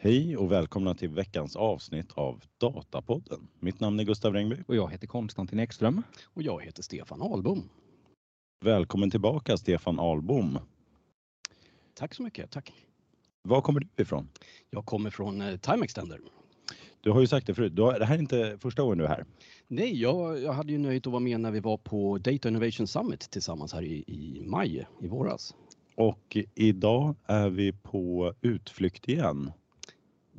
[0.00, 3.48] Hej och välkomna till veckans avsnitt av Datapodden.
[3.60, 4.56] Mitt namn är Gustav Rengby.
[4.66, 6.02] Och jag heter Konstantin Ekström.
[6.24, 7.68] Och jag heter Stefan Ahlbom.
[8.64, 10.58] Välkommen tillbaka Stefan Ahlbom.
[11.94, 12.72] Tack så mycket, tack.
[13.42, 14.28] Var kommer du ifrån?
[14.70, 16.20] Jag kommer från eh, Time Extender.
[17.00, 19.04] Du har ju sagt det förut, du har, det här är inte första gången du
[19.04, 19.24] är här.
[19.68, 22.86] Nej, jag, jag hade ju nöjet att vara med när vi var på Data Innovation
[22.86, 25.54] Summit tillsammans här i, i maj i våras.
[25.94, 29.52] Och idag är vi på utflykt igen.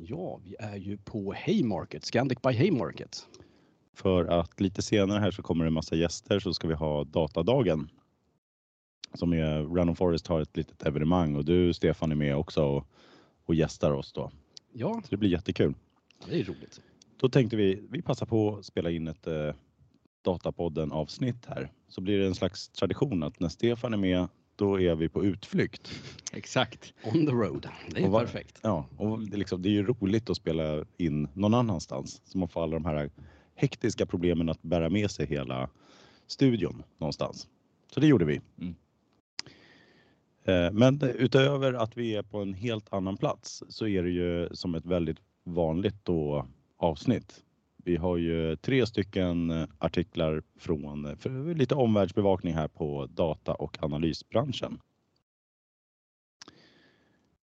[0.08, 3.26] Ja, vi är ju på Haymarket, Scandic by Haymarket.
[3.94, 7.04] För att lite senare här så kommer det en massa gäster så ska vi ha
[7.04, 7.88] datadagen.
[9.14, 12.86] Som är Random Forest har ett litet evenemang och du Stefan är med också och,
[13.44, 14.30] och gästar oss då.
[14.72, 15.74] Ja, Så det blir jättekul.
[16.28, 16.80] det är roligt.
[17.16, 19.54] Då tänkte vi, vi passar på att spela in ett eh,
[20.22, 21.72] Datapodden avsnitt här.
[21.88, 24.28] Så blir det en slags tradition att när Stefan är med,
[24.60, 25.90] då är vi på utflykt.
[26.32, 26.94] Exakt.
[27.04, 28.58] On the road, det är Och vad- perfekt.
[28.62, 32.22] Ja, och det, är liksom, det är ju roligt att spela in någon annanstans.
[32.24, 33.10] Så man får alla de här
[33.54, 35.70] hektiska problemen att bära med sig hela
[36.26, 37.48] studion någonstans.
[37.94, 38.40] Så det gjorde vi.
[38.60, 38.74] Mm.
[40.44, 44.48] Eh, Men utöver att vi är på en helt annan plats så är det ju
[44.52, 46.46] som ett väldigt vanligt då
[46.78, 47.42] avsnitt.
[47.84, 53.82] Vi har ju tre stycken eh, artiklar från eh, lite omvärldsbevakning här på data och
[53.82, 54.80] analysbranschen.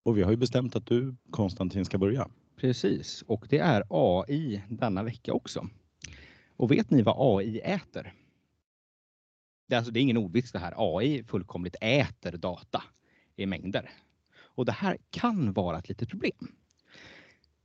[0.02, 2.28] Och vi har ju bestämt att du Konstantin ska börja.
[2.56, 3.22] Precis.
[3.22, 5.68] Och det är AI denna vecka också.
[6.56, 8.14] Och vet ni vad AI äter?
[9.68, 10.74] Det är, alltså, det är ingen ordvits det här.
[10.76, 12.82] AI fullkomligt äter data
[13.36, 13.90] i mängder.
[14.38, 16.52] Och det här kan vara ett litet problem.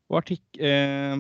[0.08, 1.18] Och, artik eh,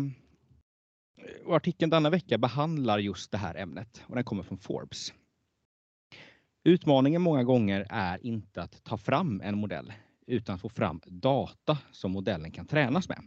[1.23, 5.13] Eh, och artikeln denna vecka behandlar just det här ämnet och den kommer från Forbes.
[6.63, 9.93] Utmaningen många gånger är inte att ta fram en modell
[10.27, 13.19] utan att få fram data som modellen kan tränas med.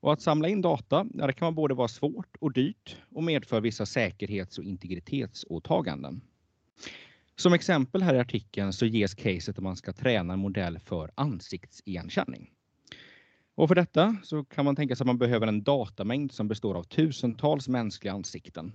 [0.00, 3.60] Och att samla in data, ja, det kan både vara svårt och dyrt och medför
[3.60, 6.20] vissa säkerhets och integritetsåtaganden.
[7.36, 11.10] Som exempel här i artikeln så ges caset att man ska träna en modell för
[11.14, 12.50] ansiktsigenkänning.
[13.58, 16.74] Och för detta så kan man tänka sig att man behöver en datamängd som består
[16.74, 18.72] av tusentals mänskliga ansikten.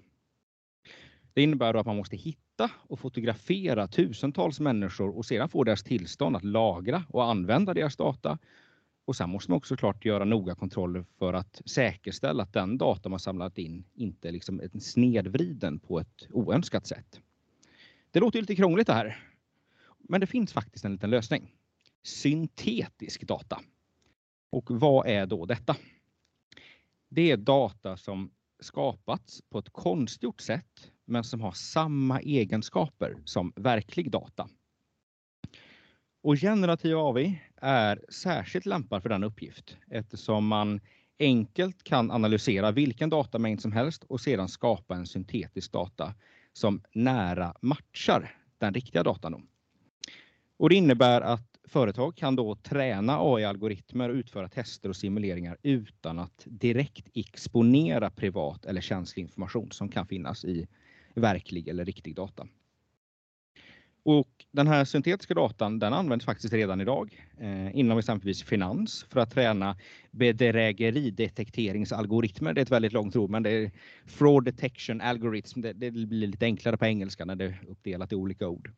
[1.34, 5.84] Det innebär då att man måste hitta och fotografera tusentals människor och sedan få deras
[5.84, 8.38] tillstånd att lagra och använda deras data.
[9.06, 13.10] Och sen måste man också klart göra noga kontroller för att säkerställa att den data
[13.10, 17.22] man samlat in inte liksom är snedvriden på ett oönskat sätt.
[18.12, 19.18] Det låter ju lite krångligt det här.
[20.00, 21.52] Men det finns faktiskt en liten lösning.
[22.04, 23.60] Syntetisk data.
[24.54, 25.76] Och vad är då detta?
[27.10, 33.54] Det är data som skapats på ett konstgjort sätt men som har samma egenskaper som
[33.56, 34.50] verklig data.
[36.22, 37.18] Och generativ AV
[37.56, 40.82] är särskilt lämpad för den uppgift eftersom man
[41.20, 46.14] enkelt kan analysera vilken datamängd som helst och sedan skapa en syntetisk data
[46.54, 49.48] som nära matchar den riktiga datan.
[50.58, 56.20] Och det innebär att företag kan då träna AI-algoritmer och utföra tester och simuleringar utan
[56.20, 60.68] att direkt exponera privat eller känslig information som kan finnas i
[61.16, 62.48] verklig eller riktig data.
[64.06, 69.20] Och den här syntetiska datan den används faktiskt redan idag eh, inom exempelvis finans för
[69.20, 69.78] att träna
[70.12, 72.54] bedrägeridetekteringsalgoritmer.
[72.54, 73.72] Det är ett väldigt långt ord, men det är
[74.06, 75.62] fraud detection algorithm.
[75.62, 78.72] Det, det blir lite enklare på engelska när det är uppdelat i olika ord.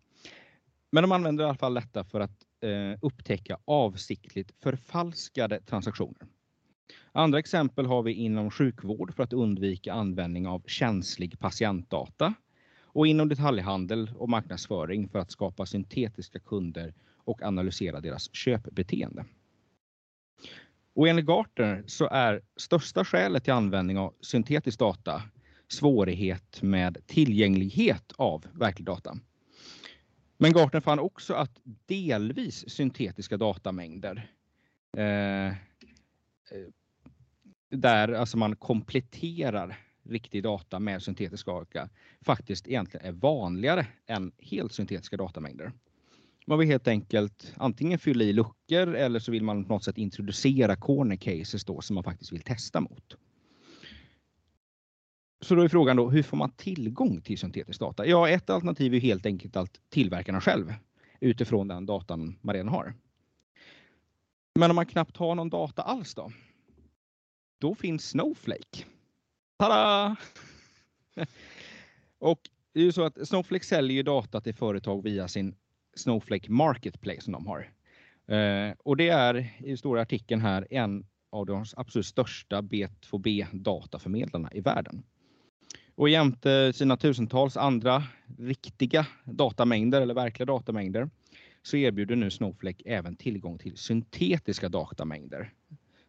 [0.91, 6.27] Men de använder i alla fall detta för att eh, upptäcka avsiktligt förfalskade transaktioner.
[7.11, 12.33] Andra exempel har vi inom sjukvård för att undvika användning av känslig patientdata
[12.81, 19.25] och inom detaljhandel och marknadsföring för att skapa syntetiska kunder och analysera deras köpbeteende.
[20.93, 25.23] Och enligt Gartner så är största skälet till användning av syntetisk data
[25.67, 29.17] svårighet med tillgänglighet av verklig data.
[30.37, 34.31] Men Gartner fann också att delvis syntetiska datamängder
[34.97, 35.53] eh, eh
[37.69, 41.89] där alltså man kompletterar riktig data med syntetisk data
[42.21, 45.71] faktiskt egentligen är vanligare än helt syntetiska datamängder.
[46.47, 49.97] Man vill helt enkelt antingen fylla i luckor eller så vill man på något sätt
[49.97, 53.15] introducera corner cases då som man faktiskt vill testa mot.
[55.45, 58.05] Så då är frågan då, hur får man tillgång till syntetisk data?
[58.05, 60.73] Ja, ett alternativ är helt enkelt att tillverkarna själv
[61.19, 62.93] utifrån den datan man redan har.
[64.59, 66.31] Men om man knappt har någon data alls då?
[67.59, 68.85] Då finns Snowflake.
[69.59, 70.15] Tada!
[72.19, 72.39] Och
[72.73, 75.55] det är ju så att Snowflake säljer ju data till företag via sin
[75.95, 77.71] Snowflake Marketplace som de har.
[78.37, 84.49] Eh, och det är i stora artikeln här en av de absolut största B2B dataförmedlarna
[84.53, 85.03] i världen.
[85.95, 88.03] Och jämte sina tusentals andra
[88.37, 91.09] riktiga datamängder eller verkliga datamängder
[91.61, 95.53] så erbjuder nu Snowflake även tillgång till syntetiska datamängder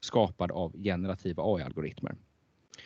[0.00, 2.16] skapad av generativa AI-algoritmer.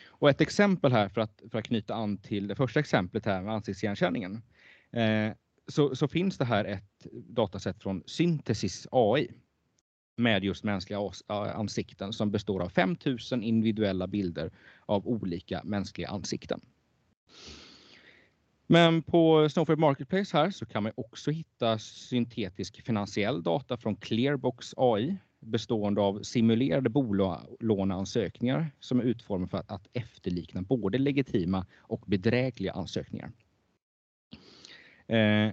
[0.05, 3.41] Och ett exempel här för att, för att knyta an till det första exemplet här
[3.41, 4.41] med ansiktsigenkänningen.
[4.91, 5.31] Eh,
[5.67, 9.31] så, så, finns det här ett datasätt från Synthesis AI
[10.17, 14.51] med just mänskliga ansikten som består av 5000 individuella bilder
[14.85, 16.61] av olika mänskliga ansikten.
[18.67, 24.73] Men på Snowflake Marketplace här så kan man också hitta syntetisk finansiell data från Clearbox
[24.77, 32.71] AI bestående av simulerade bolåneansökningar som är utformade för att efterlikna både legitima och bedrägliga
[32.71, 33.31] ansökningar.
[35.07, 35.51] Eh,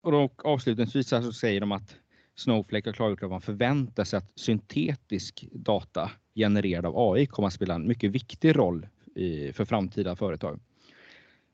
[0.00, 1.96] och då, avslutningsvis så säger de att
[2.34, 7.54] Snowflake har klargjort att man förväntar sig att syntetisk data genererad av AI kommer att
[7.54, 10.60] spela en mycket viktig roll i, för framtida företag.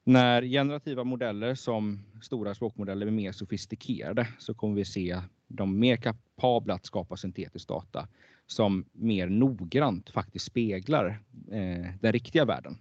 [0.06, 5.97] När generativa modeller som stora språkmodeller blir mer sofistikerade så kommer vi se de mer
[5.97, 8.09] kapabla att skapa syntetisk data
[8.47, 12.79] som mer noggrant faktiskt speglar eh, den riktiga världen.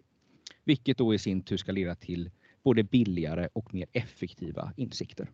[0.63, 2.31] Vilket då i sin tur ska leda till
[2.63, 5.29] både billigare och mer effektiva insikter.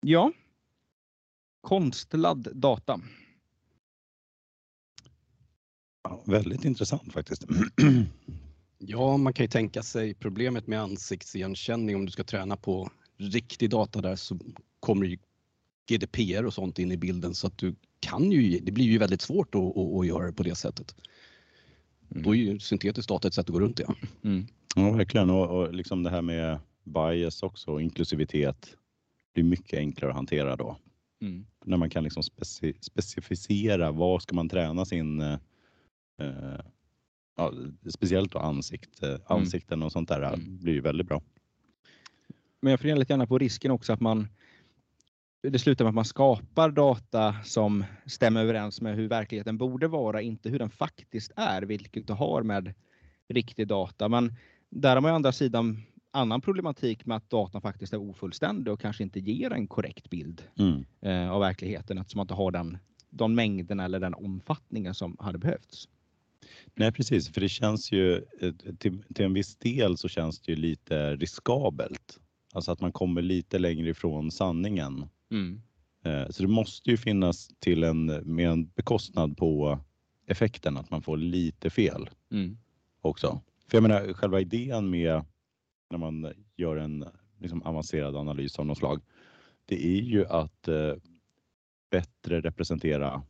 [0.00, 0.32] Ja.
[1.60, 3.00] Konstlad data.
[6.02, 7.46] Ja, väldigt intressant faktiskt.
[8.78, 13.70] Ja, man kan ju tänka sig problemet med ansiktsigenkänning om du ska träna på riktig
[13.70, 14.38] data där så
[14.80, 15.18] kommer ju
[15.88, 19.20] GDPR och sånt in i bilden så att du kan ju, det blir ju väldigt
[19.20, 20.94] svårt att, att, att göra det på det sättet.
[22.10, 22.22] Mm.
[22.22, 23.86] Då är ju syntetisk data ett sätt att gå runt det.
[24.24, 24.46] Mm.
[24.76, 25.30] Ja, verkligen.
[25.30, 28.76] Och, och liksom det här med bias också, inklusivitet.
[29.32, 30.78] Det är mycket enklare att hantera då.
[31.22, 31.46] Mm.
[31.64, 35.38] När man kan liksom speci specificera vad ska man träna sin eh,
[37.36, 37.52] ja,
[37.88, 39.20] speciellt då ansikt, mm.
[39.26, 40.58] ansikten och sånt där mm.
[40.58, 41.22] blir ju väldigt bra.
[42.60, 44.28] Men jag funderar lite gärna på risken också att man
[45.42, 50.22] det slutar med att man skapar data som stämmer överens med hur verkligheten borde vara,
[50.22, 52.74] inte hur den faktiskt är, vilket du har med
[53.28, 54.08] riktig data.
[54.08, 54.34] Men
[54.70, 58.80] där har man å andra sidan annan problematik med att datan faktiskt är ofullständig och
[58.80, 60.84] kanske inte ger en korrekt bild mm.
[61.00, 62.78] eh, av verkligheten eftersom man inte har den,
[63.10, 65.88] de mängderna eller den omfattningen som hade behövts.
[66.78, 70.52] Nej precis, för det känns ju eh, till, till en viss del så känns det
[70.52, 72.20] ju lite riskabelt.
[72.52, 75.08] Alltså att man kommer lite längre ifrån sanningen.
[75.30, 75.62] Mm.
[76.04, 79.78] Eh, så det måste ju finnas till en, med en bekostnad på
[80.26, 82.58] effekten, att man får lite fel mm.
[83.00, 83.40] också.
[83.68, 85.24] För jag menar själva idén med
[85.90, 87.04] när man gör en
[87.38, 89.02] liksom, avancerad analys av något slag,
[89.66, 90.94] det är ju att eh,
[91.90, 93.22] bättre representera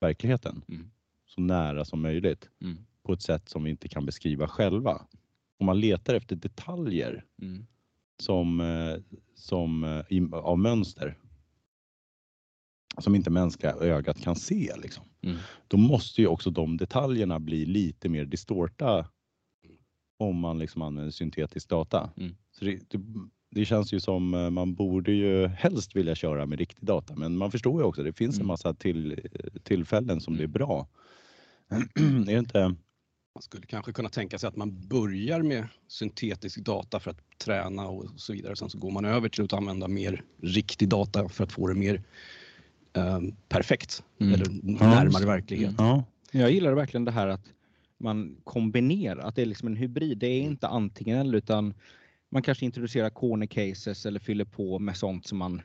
[0.00, 0.62] verkligheten.
[0.68, 0.90] Mm
[1.36, 2.76] så nära som möjligt mm.
[3.02, 5.06] på ett sätt som vi inte kan beskriva själva.
[5.58, 7.66] Om man letar efter detaljer mm.
[8.18, 11.16] som, eh, som eh, av mönster
[12.98, 15.04] som inte mänskliga ögat kan se, liksom.
[15.22, 15.36] Mm.
[15.68, 19.08] då måste ju också de detaljerna bli lite mer distorta
[20.18, 22.10] om man liksom använder syntetisk data.
[22.16, 22.36] Mm.
[22.50, 23.00] Så det, det,
[23.50, 27.36] det, känns ju som eh, man borde ju helst vilja köra med riktig data, men
[27.36, 28.46] man förstår ju också det finns en mm.
[28.46, 29.20] massa till,
[29.62, 30.52] tillfällen som det är mm.
[30.52, 30.88] bra
[31.94, 32.74] är det inte?
[33.34, 37.86] Man skulle kanske kunna tänka sig att man börjar med syntetisk data för att träna
[37.86, 38.56] och så vidare.
[38.56, 41.74] Sen så går man över till att använda mer riktig data för att få det
[41.74, 42.02] mer
[42.92, 44.34] eh, perfekt mm.
[44.34, 45.26] eller närmare ja.
[45.26, 45.74] verklighet.
[45.78, 46.04] Ja.
[46.30, 47.52] Jag gillar verkligen det här att
[47.98, 50.18] man kombinerar, att det är liksom en hybrid.
[50.18, 51.74] Det är inte antingen eller utan
[52.30, 55.62] man kanske introducerar corner cases eller fyller på med sånt som man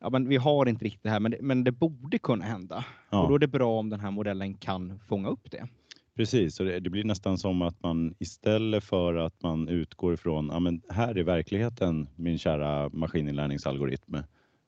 [0.00, 2.84] ja, men vi har inte riktigt det här, men det, men det borde kunna hända.
[3.10, 3.22] Ja.
[3.22, 5.68] Och då är det bra om den här modellen kan fånga upp det.
[6.16, 10.48] Precis, och det, det, blir nästan som att man istället för att man utgår ifrån,
[10.52, 14.16] ja men här är verkligheten min kära maskininlärningsalgoritm,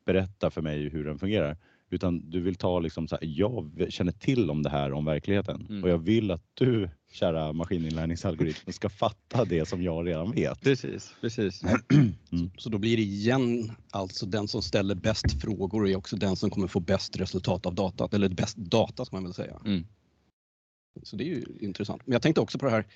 [0.06, 1.56] berätta för mig hur den fungerar.
[1.90, 5.66] Utan du vill ta liksom så här, jag känner till om det här om verkligheten
[5.68, 5.85] mm.
[5.85, 10.61] och jag vill att du kära maskininlärningsalgoritm ska fatta det som jag redan vet.
[10.61, 11.62] Precis, precis.
[12.33, 12.50] Mm.
[12.59, 16.50] Så då blir det igen alltså den som ställer bäst frågor är också den som
[16.50, 19.61] kommer få bäst resultat av datat eller bäst data ska man väl säga.
[19.65, 19.87] Mm.
[21.03, 22.03] Så det är ju intressant.
[22.07, 22.87] Men jag tänkte också på det här.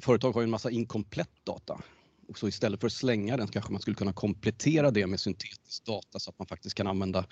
[0.00, 1.80] Företag har ju en massa inkomplett data.
[2.28, 5.84] Och så istället för att slänga den kanske man skulle kunna komplettera det med syntetisk
[5.84, 7.26] data så att man faktiskt kan använda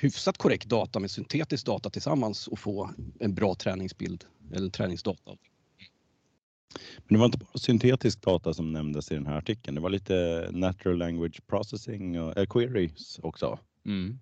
[0.00, 2.90] hyfsat korrekt data med syntetisk data tillsammans och få
[3.20, 5.36] en bra träningsbild eller träningsdata.
[6.96, 9.74] Men det var inte bara syntetisk data som nämndes i den här artikeln.
[9.74, 13.58] Det var lite natural language processing och äh, queries också.
[13.86, 14.18] Mm.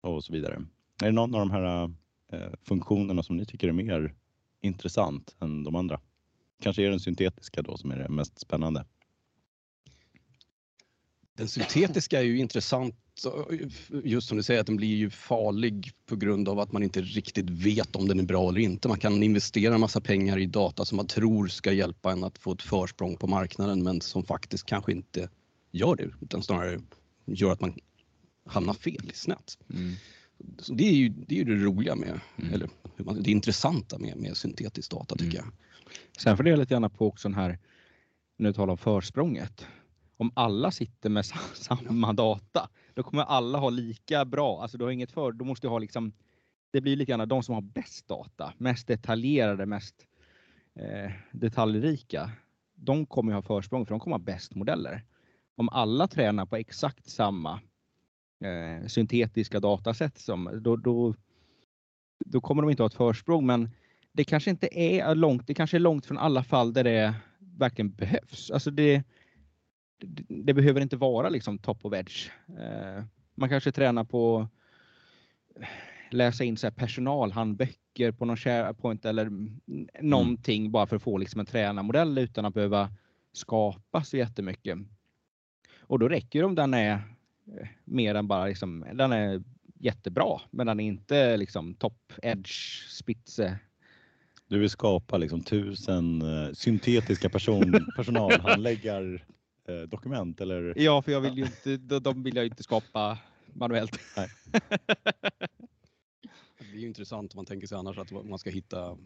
[0.00, 0.64] Och så vidare.
[1.02, 1.90] Är det någon av de här
[2.32, 4.14] eh, funktionerna som ni tycker är mer
[4.62, 6.00] intressant än de andra?
[6.62, 8.84] Kanske är den syntetiska då som är det mest spännande.
[11.36, 12.94] Den syntetiska är ju intressant
[14.04, 17.00] just som du säger att den blir ju farlig på grund av att man inte
[17.00, 18.88] riktigt vet om den är bra eller inte.
[18.88, 22.38] Man kan investera en massa pengar i data som man tror ska hjälpa en att
[22.38, 25.28] få ett försprång på marknaden men som faktiskt kanske inte
[25.72, 26.80] gör det utan snarare
[27.26, 27.78] gör att man
[28.46, 29.58] hamnar fel, snett.
[29.74, 29.94] Mm.
[30.58, 32.54] Så det är ju det, är det roliga med, mm.
[32.54, 32.68] eller
[33.20, 35.44] det intressanta med, med syntetisk data tycker mm.
[35.44, 35.52] jag.
[36.22, 37.58] Sen funderar jag lite grann på också den här,
[38.38, 39.66] du talar om försprånget.
[40.16, 44.90] Om alla sitter med samma data, då kommer alla ha lika bra, alltså du har
[44.90, 46.12] inget för, då måste du ha liksom,
[46.72, 50.06] det blir lite grann de som har bäst data, mest detaljerade, mest
[50.74, 52.30] eh, detaljrika.
[52.74, 55.04] De kommer ha försprång för de kommer ha bäst modeller.
[55.56, 57.60] Om alla tränar på exakt samma
[58.44, 61.14] eh, syntetiska datasätt som, då, då,
[62.26, 63.46] då kommer de inte ha ett försprång.
[63.46, 63.70] Men
[64.12, 67.90] det kanske inte är långt, det kanske är långt från alla fall där det verkligen
[67.90, 68.50] behövs.
[68.50, 69.04] Alltså det,
[69.98, 72.30] det, det behöver inte vara liksom top of edge.
[72.48, 74.48] Eh, man kanske tränar på
[76.10, 79.30] läsa in så här personalhandböcker på någon SharePoint eller
[80.00, 80.72] någonting mm.
[80.72, 82.90] bara för att få liksom en tränarmodell utan att behöva
[83.32, 84.78] skapa så jättemycket.
[85.80, 89.42] Och då räcker det om den är eh, mer än bara liksom, den är
[89.78, 93.58] jättebra, men den är inte liksom top edge spitze.
[94.48, 99.24] Du vill skapa liksom tusen uh, syntetiska person, personalhandläggar
[99.88, 100.74] dokument eller?
[100.76, 103.18] Ja, för jag vill ju inte, de vill jag inte skapa
[103.52, 104.00] manuellt.
[104.16, 104.28] Nej.
[106.58, 108.96] Det är ju intressant om man tänker sig annars att man ska hitta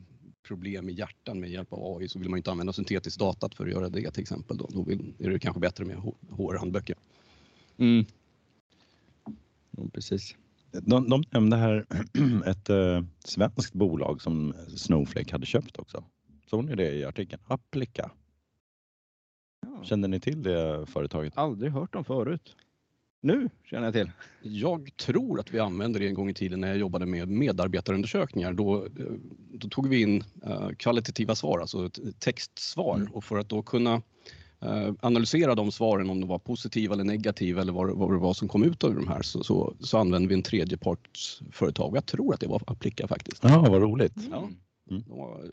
[0.43, 3.67] problem i hjärtan med hjälp av AI så vill man inte använda syntetisk data för
[3.67, 4.57] att göra det till exempel.
[4.57, 5.97] Då, då vill, är det kanske bättre med
[6.31, 6.97] HR-handböcker.
[7.77, 8.05] Mm.
[9.71, 10.37] Ja, precis.
[10.73, 11.87] De, de nämnde här
[12.47, 16.05] ett äh, svenskt bolag som Snowflake hade köpt också.
[16.47, 17.43] Såg ni det i artikeln?
[17.47, 18.11] Applica.
[19.67, 19.85] Ja.
[19.85, 21.39] Kände ni till det företaget?
[21.39, 22.57] Aldrig hört om förut.
[23.23, 24.11] Nu känner jag till.
[24.43, 28.53] Jag tror att vi använde det en gång i tiden när jag jobbade med medarbetarundersökningar.
[28.53, 28.91] Då, eh,
[29.53, 33.13] då tog vi in uh, kvalitativa svar, alltså textsvar mm.
[33.13, 33.95] och för att då kunna
[34.65, 38.35] uh, analysera de svaren om de var positiva eller negativa eller vad, vad det var
[38.35, 41.97] som kom ut av de här så, så, så använde vi en tredjepartsföretag.
[41.97, 43.45] Jag tror att det var Applica faktiskt.
[43.45, 44.15] Ja, vad roligt.
[44.31, 44.49] Ja.
[44.91, 45.03] Mm.
[45.07, 45.51] De var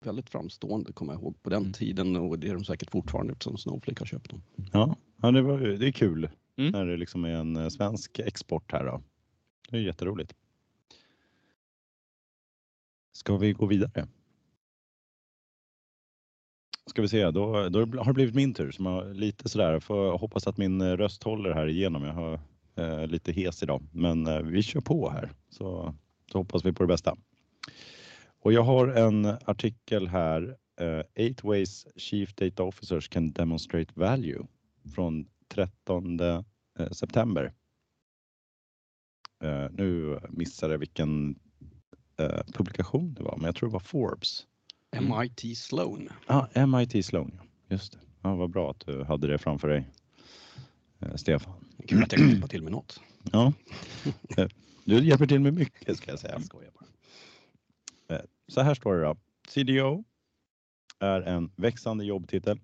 [0.00, 1.72] väldigt framstående kommer jag ihåg på den mm.
[1.72, 4.42] tiden och det är de säkert fortfarande eftersom Snowflake har köpt dem.
[4.72, 6.72] Ja, ja det, var, det är kul mm.
[6.72, 8.84] när det liksom är en eh, svensk export här.
[8.84, 9.02] Då.
[9.70, 10.34] Det är jätteroligt.
[13.12, 14.06] Ska vi gå vidare?
[16.86, 18.70] Ska vi se, då, då har det blivit min tur.
[18.70, 22.04] Som har lite sådär, får hoppas att min eh, röst håller här igenom.
[22.04, 22.40] Jag har
[22.74, 25.94] eh, lite hes idag, men eh, vi kör på här så,
[26.32, 27.16] så hoppas vi på det bästa.
[28.44, 30.56] Och jag har en artikel här.
[30.80, 34.46] Uh, eight ways chief data officers can demonstrate value
[34.94, 36.42] från 13 eh,
[36.92, 37.52] september.
[39.44, 41.38] Uh, nu missade jag vilken
[42.20, 44.46] uh, publikation det var, men jag tror det var Forbes.
[45.00, 46.08] MIT Sloan.
[46.26, 47.40] Ja, ah, MIT Sloan.
[47.68, 47.98] Just det.
[48.22, 49.88] Ja, vad bra att du hade det framför dig,
[51.14, 51.54] Stefan.
[51.88, 53.00] Kul att jag kan hjälpa till med något.
[53.32, 53.52] Ja,
[54.84, 56.40] du hjälper till med mycket ska jag säga.
[56.52, 56.84] Jag bara.
[58.48, 59.16] Så här står det då.
[59.48, 60.04] CDO
[61.00, 62.60] är en växande jobbtitel,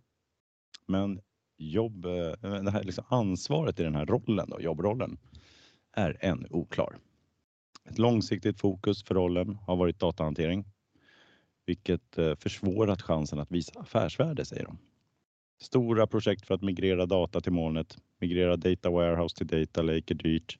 [0.87, 1.20] men
[1.56, 5.18] jobb, eh, det här liksom ansvaret i den här rollen, då, jobbrollen,
[5.92, 6.99] är ännu oklar.
[7.84, 10.64] Ett långsiktigt fokus för rollen har varit datahantering,
[11.66, 14.78] vilket eh, försvårat chansen att visa affärsvärde, säger de.
[15.62, 20.14] Stora projekt för att migrera data till molnet, migrera data warehouse till data lake är
[20.14, 20.58] dyrt,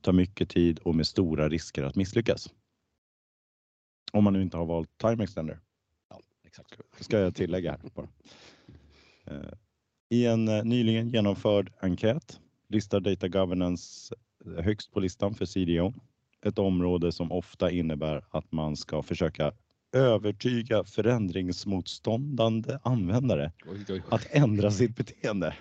[0.00, 2.50] tar mycket tid och med stora risker att misslyckas.
[4.12, 5.60] Om man nu inte har valt time extender.
[6.10, 6.80] Ja, exakt.
[7.00, 8.08] Ska jag tillägga här bara.
[9.24, 9.52] Eh,
[10.08, 14.14] I en eh, nyligen genomförd enkät listar Data Governance
[14.46, 15.92] eh, högst på listan för CDO.
[16.44, 19.52] Ett område som ofta innebär att man ska försöka
[19.92, 23.52] övertyga förändringsmotståndande användare
[24.08, 25.56] att ändra sitt beteende.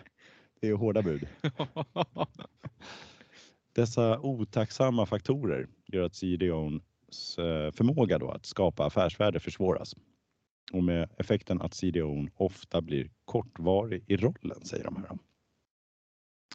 [0.60, 1.28] Det är hårda bud.
[3.74, 6.82] Dessa otacksamma faktorer gör att CDOn
[7.74, 9.96] förmåga då att skapa affärsvärde försvåras.
[10.72, 15.18] Och med effekten att CDOn ofta blir kortvarig i rollen, säger de här.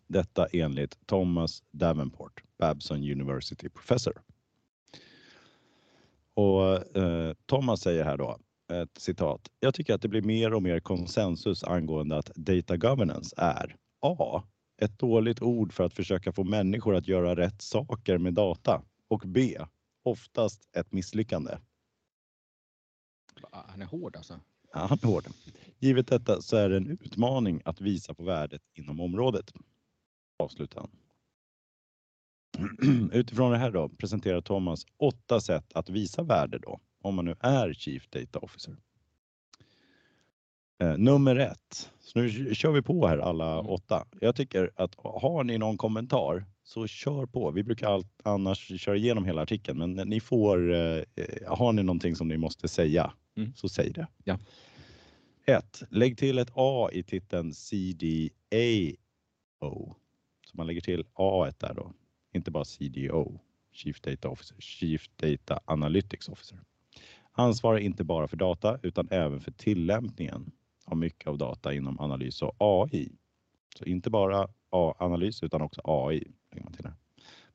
[0.06, 4.22] Detta enligt Thomas Davenport, Babson University Professor.
[6.34, 8.38] Och eh, Thomas säger här då,
[8.72, 9.50] ett citat.
[9.60, 14.42] Jag tycker att det blir mer och mer konsensus angående att data governance är A.
[14.78, 19.22] Ett dåligt ord för att försöka få människor att göra rätt saker med data och
[19.26, 19.56] B
[20.06, 21.58] oftast ett misslyckande.
[23.52, 24.40] Han är hård alltså.
[24.72, 25.24] Ja, han är hård.
[25.78, 29.52] Givet detta så är det en utmaning att visa på värdet inom området.
[30.38, 30.90] Avslutar han.
[33.12, 37.34] Utifrån det här då presenterar Thomas åtta sätt att visa värde då, om man nu
[37.40, 38.76] är Chief Data Officer.
[40.78, 41.90] Eh, nummer ett.
[42.00, 43.66] Så nu kör vi på här alla Mm.
[43.66, 44.06] åtta.
[44.20, 47.50] Jag tycker att har ni någon kommentar så kör på.
[47.50, 50.74] Vi brukar allt, annars köra igenom hela artikeln, men ni får.
[50.74, 51.02] Eh,
[51.46, 53.52] har ni någonting som ni måste säga Mm.
[53.56, 54.06] så säg det.
[54.24, 54.38] Ja.
[55.46, 55.82] 1.
[55.90, 58.30] Lägg till ett A i titeln CDAO.
[60.46, 61.92] Så man lägger till A där då,
[62.34, 63.40] inte bara CDO,
[63.72, 66.58] Chief Data Officer, Chief Data Analytics Officer.
[67.32, 70.50] Ansvarar inte bara för data utan även för tillämpningen
[70.86, 73.12] av mycket av data inom analys och AI.
[73.78, 74.48] Så inte bara
[74.98, 76.24] analys utan också AI.
[76.52, 76.86] lägger Man, till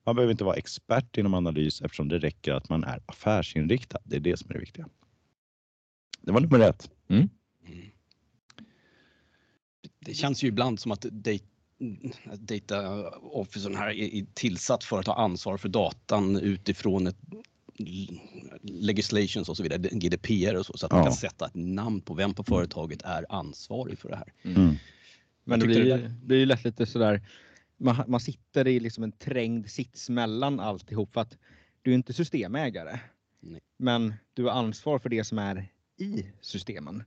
[0.03, 4.00] man behöver inte vara expert inom analys eftersom det räcker att man är affärsinriktad.
[4.03, 4.89] Det är det som är det viktiga.
[6.21, 6.91] Det var nummer ett.
[7.07, 7.29] Mm.
[10.00, 11.45] Det känns ju ibland som att data,
[12.38, 17.17] data officern här är tillsatt för att ha ansvar för datan utifrån ett
[18.63, 21.05] legislations och så vidare, GDPR och så, så att man Ja.
[21.05, 24.33] kan sätta ett namn på vem på företaget är ansvarig för det här.
[24.43, 24.75] Mm.
[25.43, 27.21] Men det blir, det ju- blir ju lätt lite sådär,
[27.77, 31.38] man, man sitter i liksom en trängd sits mellan alltihop för att
[31.81, 33.00] du är inte systemägare.
[33.39, 33.61] Nej.
[33.77, 37.03] Men du har ansvar för det som är i systemen.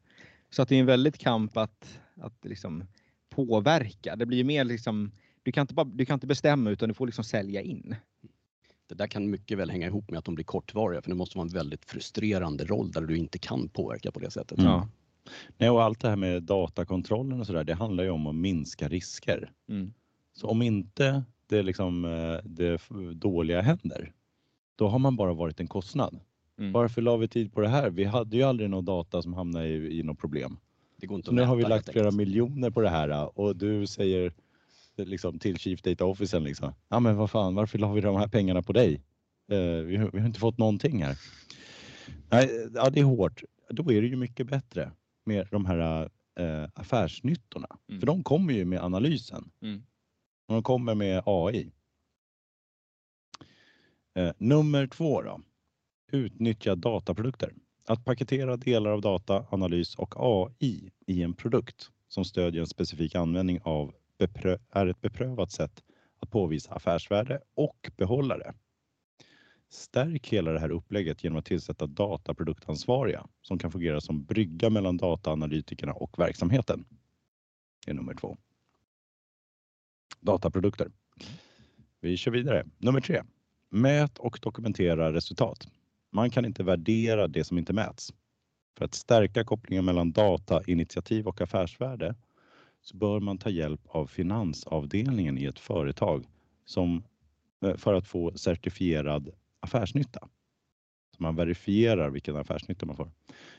[0.51, 2.85] Så att det är en väldigt kamp att, att liksom
[3.31, 4.17] påverka.
[4.17, 5.11] Det blir ju mer liksom,
[5.43, 7.97] du kan, inte bara, du kan inte bestämma utan du får liksom sälja in.
[8.95, 11.39] Det där kan mycket väl hänga ihop med att de blir kortvariga för det måste
[11.39, 14.59] vara en väldigt frustrerande roll där du inte kan påverka på det sättet.
[14.59, 14.71] Mm.
[14.71, 14.89] Ja.
[15.59, 18.35] Nej, och allt det här med datakontrollen och så där, det handlar ju om att
[18.35, 19.51] minska risker.
[19.69, 19.93] Mm.
[20.33, 22.81] Så om inte det, liksom, eh, det
[23.15, 24.13] dåliga händer,
[24.77, 26.21] då har man bara varit en kostnad.
[26.59, 26.73] Mm.
[26.73, 27.91] Varför la vi tid på det här?
[27.91, 30.57] Vi hade ju aldrig någon data som hamnade i, i något problem.
[30.97, 33.39] Det går inte Så att nu har vi mäta, lagt flera miljoner på det här
[33.39, 34.33] och du säger
[34.97, 38.29] liksom, till Chief Data Officern liksom, ja men vad fan, varför la vi de här
[38.29, 38.95] pengarna på dig?
[39.49, 41.19] Eh, vi, har, vi har inte fått någonting här.
[42.31, 43.43] Nej, ja, det är hårt.
[43.71, 44.93] Då är det ju mycket bättre
[45.25, 47.69] med de här eh, affärsnyttorna.
[47.89, 48.01] Mm.
[48.01, 49.51] För de kommer ju med analysen.
[49.63, 49.83] Mm.
[50.49, 51.73] De kommer med AI.
[54.15, 55.41] Eh, nummer två då.
[56.13, 57.53] Utnyttja dataprodukter.
[57.87, 63.15] Att paketera delar av data, analys och AI i en produkt som stödjer en specifik
[63.15, 63.95] användning av
[64.71, 65.83] är ett beprövat sätt
[66.21, 68.55] att påvisa affärsvärde och behålla det.
[69.69, 74.97] Stärk hela det här upplägget genom att tillsätta dataproduktansvariga som kan fungera som brygga mellan
[74.97, 76.85] dataanalytikerna och verksamheten.
[77.85, 78.37] Det är nummer två.
[80.21, 80.91] Dataprodukter.
[82.01, 82.67] Vi kör vidare.
[82.79, 83.23] Nummer tre.
[83.71, 85.69] Mät och dokumentera resultat.
[86.11, 88.15] Man kan inte värdera det som inte mäts.
[88.79, 92.15] För att stärka kopplingen mellan data, initiativ och affärsvärde
[92.85, 96.27] så bör man ta hjälp av finansavdelningen i ett företag
[96.65, 97.05] som,
[97.65, 100.29] eh, för att få certifierad affärsnytta.
[101.17, 103.11] Så man verifierar vilken affärsnytta man får.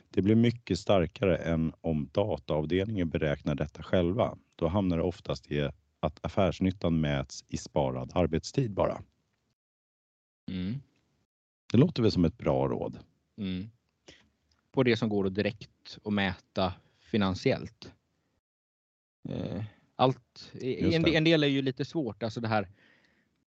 [0.10, 4.38] Det blir mycket starkare än om dataavdelningen beräknar detta själva.
[4.56, 9.02] Då hamnar det oftast i att affärsnyttan mäts i sparad arbetstid bara.
[10.52, 10.76] Mm.
[11.72, 13.00] Det låter väl som ett bra råd.
[13.38, 13.70] Mm.
[14.72, 17.94] På det som går att direkt att mäta finansiellt.
[19.30, 19.64] Eh,
[19.98, 22.68] Allt, en, en del är ju lite svårt, alltså det här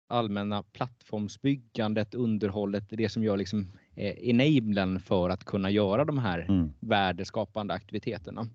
[0.08, 6.46] allmänna plattformsbyggandet, underhållet, det som gör liksom eh, enablen för att kunna göra de här
[6.48, 6.72] Mm.
[6.80, 8.46] värdeskapande aktiviteterna.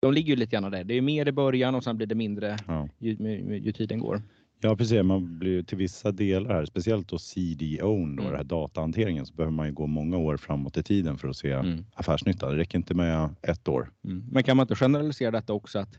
[0.00, 0.84] De ligger ju lite grann där.
[0.84, 2.88] Det är mer i början och sen blir det mindre Ja.
[2.98, 4.22] ju, ju, ju tiden går.
[4.60, 8.16] Ja precis, man blir till vissa delar här, speciellt då CDO, då, Mm.
[8.16, 11.36] den här datahanteringen, så behöver man ju gå många år framåt i tiden för att
[11.36, 11.84] se Mm.
[11.94, 12.50] affärsnytta.
[12.50, 13.90] Det räcker inte med ett år.
[14.04, 14.24] Mm.
[14.32, 15.98] Men kan man inte generalisera detta också att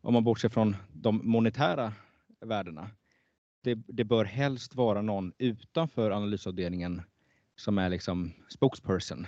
[0.00, 1.92] om man bortser från de monetära
[2.40, 2.90] värdena.
[3.62, 7.02] Det, det bör helst vara någon utanför analysavdelningen
[7.56, 9.26] som är liksom spokesperson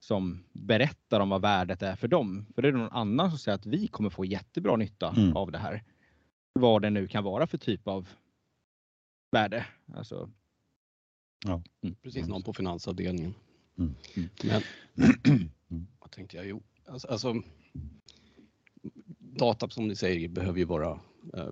[0.00, 2.46] som berättar om vad värdet är för dem.
[2.54, 5.36] För det är någon annan som säger att vi kommer få jättebra nytta Mm.
[5.36, 5.84] av det här.
[6.52, 8.08] Vad det nu kan vara för typ av
[9.30, 9.66] värde.
[9.94, 10.30] Alltså,
[12.02, 13.34] Precis, någon på finansavdelningen.
[13.78, 13.94] Mm.
[14.16, 14.28] Mm.
[14.44, 14.62] Men
[15.70, 15.86] Mm.
[15.98, 16.46] vad tänkte jag?
[16.46, 17.34] Jo, alltså, alltså
[19.38, 21.00] data som ni säger behöver ju vara
[21.36, 21.50] eh,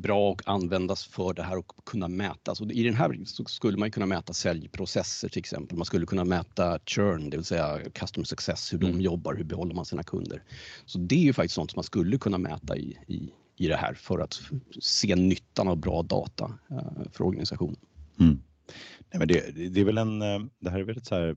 [0.00, 2.60] bra och användas för det här och kunna mätas.
[2.60, 5.76] Och I den här så skulle man kunna mäta säljprocesser till exempel.
[5.78, 9.00] Man skulle kunna mäta churn, det vill säga customer success, hur de Mm.
[9.00, 10.42] jobbar, hur behåller man sina kunder.
[10.86, 13.76] Så det är ju faktiskt sånt som man skulle kunna mäta i, i, i det
[13.76, 14.40] här för att
[14.80, 17.80] se nyttan av bra data eh, för organisationen.
[18.20, 18.38] Mm.
[19.10, 21.34] Nej, men det, det är väl en, eh, det här är väl ett så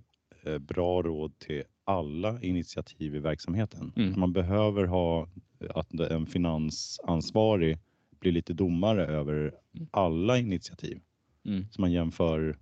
[0.60, 3.94] bra råd till alla initiativ i verksamheten.
[3.96, 4.20] Mm.
[4.20, 5.28] Man behöver ha
[5.70, 7.80] att en finansansvarig
[8.20, 9.88] blir lite domare över Mm.
[9.92, 11.00] alla initiativ.
[11.46, 11.66] Mm.
[11.72, 12.58] Så man jämför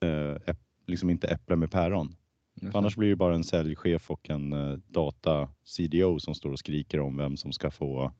[0.00, 0.54] eh,
[0.86, 2.16] liksom inte äpplen med päron.
[2.62, 2.76] Mm.
[2.76, 7.00] Annars blir det bara en säljchef och en eh, data CDO som står och skriker
[7.00, 8.12] om vem som ska få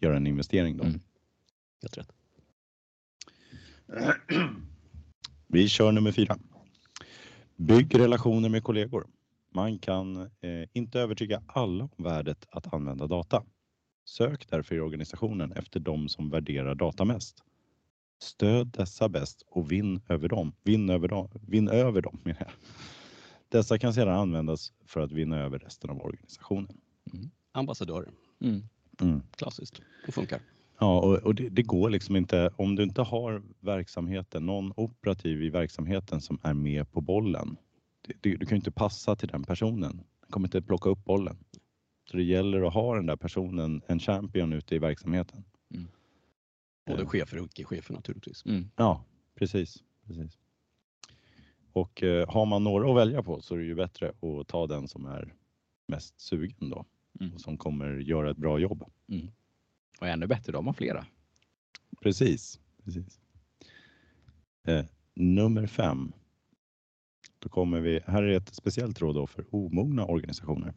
[0.00, 0.76] göra en investering.
[0.76, 0.84] Då.
[0.84, 1.00] Mm.
[1.82, 2.12] Helt rätt.
[5.46, 6.38] Vi kör nummer fyra.
[7.56, 9.06] Bygg relationer med kollegor.
[9.50, 13.44] Man kan eh, inte övertyga alla om värdet att använda data.
[14.04, 17.44] Sök därför i organisationen efter de som värderar data mest.
[18.22, 20.52] Stöd dessa bäst och vinn över dem.
[20.62, 21.28] Vinn över dem.
[21.46, 22.50] Vinn över dem menar jag.
[23.48, 26.80] Dessa kan sedan användas för att vinna över resten av organisationen.
[27.52, 28.10] Ambassadörer,
[28.40, 28.62] Mm.
[29.00, 29.22] Mm.
[29.36, 29.82] klassiskt.
[30.06, 30.40] Det funkar.
[30.78, 35.42] Ja, och, och det, det går liksom inte om du inte har verksamheten, någon operativ
[35.42, 37.56] i verksamheten som är med på bollen.
[38.20, 39.96] Det, du kan ju inte passa till den personen.
[40.20, 41.36] Den kommer inte plocka upp bollen.
[42.10, 45.44] Så det gäller att ha den där personen, en champion ute i verksamheten.
[46.86, 47.08] Både Eh.
[47.08, 48.46] chefer och icke-chefer naturligtvis.
[48.46, 48.70] Mm.
[48.76, 49.82] Ja, precis.
[50.06, 50.38] precis.
[51.72, 54.66] Och eh, har man några att välja på så är det ju bättre att ta
[54.66, 55.34] den som är
[55.86, 56.86] mest sugen då.
[57.20, 57.34] Mm.
[57.34, 58.84] Och som kommer göra ett bra jobb.
[60.00, 61.06] Och ännu bättre, de har flera.
[62.02, 62.60] Precis.
[62.84, 63.20] precis.
[64.64, 66.12] Eh, nummer fem.
[67.42, 70.74] Då kommer vi, här är ett speciellt råd då för omogna organisationer.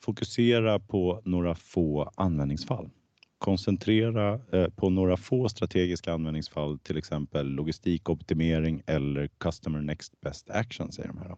[0.00, 2.90] Fokusera på några få användningsfall.
[3.38, 10.92] Koncentrera eh, på några få strategiska användningsfall, till exempel logistikoptimering eller Customer Next Best Action
[10.92, 11.36] säger de här.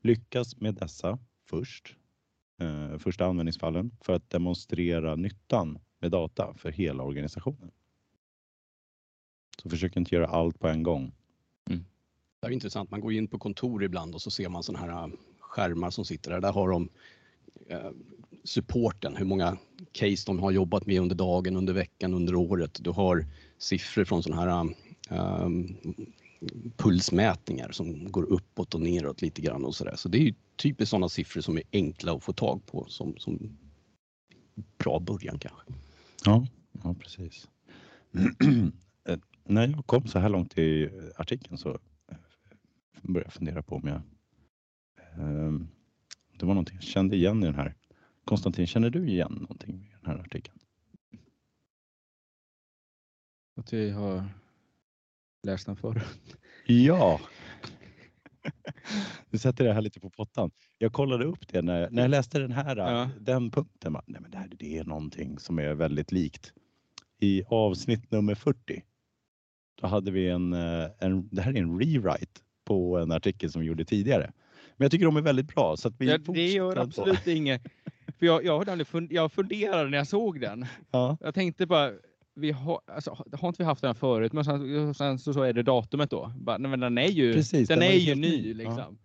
[0.00, 1.96] Lyckas med dessa först,
[2.60, 7.70] eh, första användningsfallen för att demonstrera nyttan med data för hela organisationen.
[9.62, 11.12] Så försök inte göra allt på en gång.
[12.40, 12.90] Det är intressant.
[12.90, 16.04] Man går in på kontor ibland och så ser man sådana här äh, skärmar som
[16.04, 16.40] sitter där.
[16.40, 16.88] Där har de
[17.66, 17.90] äh,
[18.44, 19.58] supporten, hur många
[19.92, 22.78] case de har jobbat med under dagen, under veckan, under året.
[22.84, 23.26] Du har
[23.58, 24.74] siffror från sådana här
[25.44, 25.76] um,
[26.76, 29.96] pulsmätningar som går uppåt och neråt lite grann och sådär.
[29.96, 33.16] Så det är ju typiskt sådana siffror som är enkla att få tag på som,
[33.18, 33.58] som
[34.78, 35.62] bra början kanske.
[36.24, 36.46] Ja,
[36.82, 37.48] ja precis.
[39.08, 41.78] Eh, när jag kom så här långt i artikeln så
[43.02, 44.02] började fundera på om jag...
[45.18, 45.68] ehm,
[46.38, 47.74] Det var någonting jag kände igen i den här.
[48.24, 50.58] Konstantin, känner du igen någonting i den här artikeln?
[53.56, 54.24] Att vi har
[55.42, 56.02] läst den förr.
[56.66, 57.20] Ja!
[59.30, 60.50] Du sätter det här lite på pottan.
[60.78, 63.10] Jag kollade upp det när jag, när jag läste den här, Ja.
[63.20, 63.92] den punkten.
[63.92, 66.52] bara, Nej, men det, här, det är någonting som är väldigt likt.
[67.20, 68.82] I avsnitt nummer 40.
[69.80, 73.60] Då hade vi en, eh, en det här är en rewrite på en artikel som
[73.60, 74.32] vi gjorde tidigare.
[74.76, 77.62] Men jag tycker de är väldigt bra så att vi Ja, det gör absolut inget.
[78.18, 80.66] För jag, jag, fund, jag funderade när jag såg den.
[80.90, 81.92] Ja, Jag tänkte bara,
[82.34, 84.32] vi har, alltså, har inte vi haft den förut?
[84.32, 86.32] Men sen, sen så, så är det datumet då.
[86.36, 88.54] Bara, men den är ju, Precis, den den är ju ny.
[88.54, 88.98] Liksom.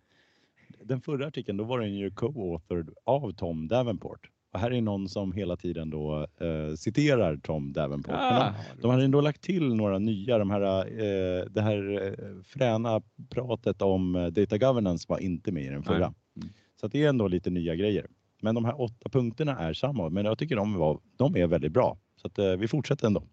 [0.84, 4.30] den förra artikeln då var den ju co-authored av Tom Davenport.
[4.52, 8.14] Och här är någon som hela tiden då eh, citerar Tom Davenport.
[8.18, 10.38] Ah, De hade ändå lagt till några nya.
[10.38, 12.12] De här, eh, det här eh,
[12.44, 16.14] fräna pratet om eh, data governance var inte med i den förra.
[16.36, 16.48] Mm.
[16.80, 18.06] Så det är ändå lite nya grejer.
[18.42, 20.08] Men de här åtta punkterna är samma.
[20.08, 21.98] Men jag tycker de, var, de är väldigt bra.
[22.16, 23.24] Så att, eh, vi fortsätter ändå.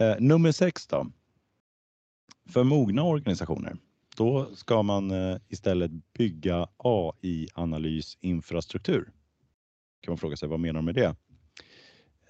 [0.00, 1.06] Eh, nummer sex då.
[2.48, 3.76] För mogna organisationer.
[4.16, 9.12] Då ska man eh, istället bygga AI-analysinfrastruktur.
[10.02, 11.16] Kan man fråga sig vad menar de med det?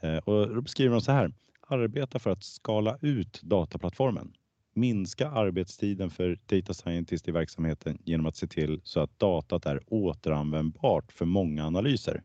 [0.01, 1.33] Eh, och då beskriver de så här.
[1.61, 4.33] Arbeta för att skala ut dataplattformen.
[4.75, 9.81] Minska arbetstiden för data scientist i verksamheten genom att se till så att datat är
[9.87, 12.23] återanvändbart för många analyser.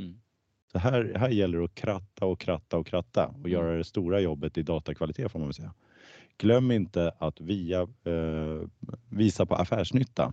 [0.00, 0.20] Mm.
[0.72, 3.50] Så här, här gäller det att kratta och kratta och kratta och Mm.
[3.52, 5.74] göra det stora jobbet i datakvalitet får man väl säga.
[6.38, 8.68] Glöm inte att via, eh,
[9.08, 10.32] visa på affärsnytta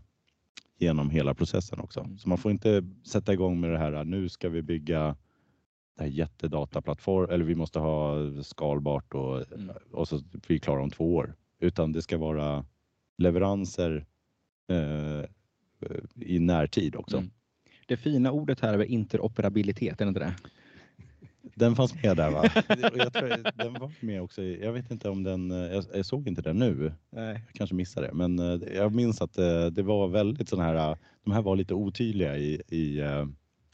[0.78, 2.00] genom hela processen också.
[2.00, 2.18] Mm.
[2.18, 5.16] Så man får inte sätta igång med det här, nu ska vi bygga
[5.98, 9.76] det här jättedataplattform eller vi måste ha skalbart och, Mm.
[9.92, 11.36] och så är vi klara om två år.
[11.60, 12.66] Utan det ska vara
[13.18, 14.06] leveranser
[14.70, 15.26] eh,
[16.16, 17.18] i närtid också.
[17.18, 17.30] Mm.
[17.88, 20.34] Det fina ordet här är interoperabilitet, är det inte det?
[21.56, 22.44] Den fanns med där va?
[22.96, 24.44] Jag tror, den var med också.
[24.44, 26.94] Jag vet inte om den, eh, jag, jag såg inte den nu.
[27.10, 27.42] Nej.
[27.46, 28.14] Jag kanske missade det.
[28.14, 31.74] Men eh, jag minns att eh, det var väldigt sådana här, de här var lite
[31.74, 33.02] otydliga i, i,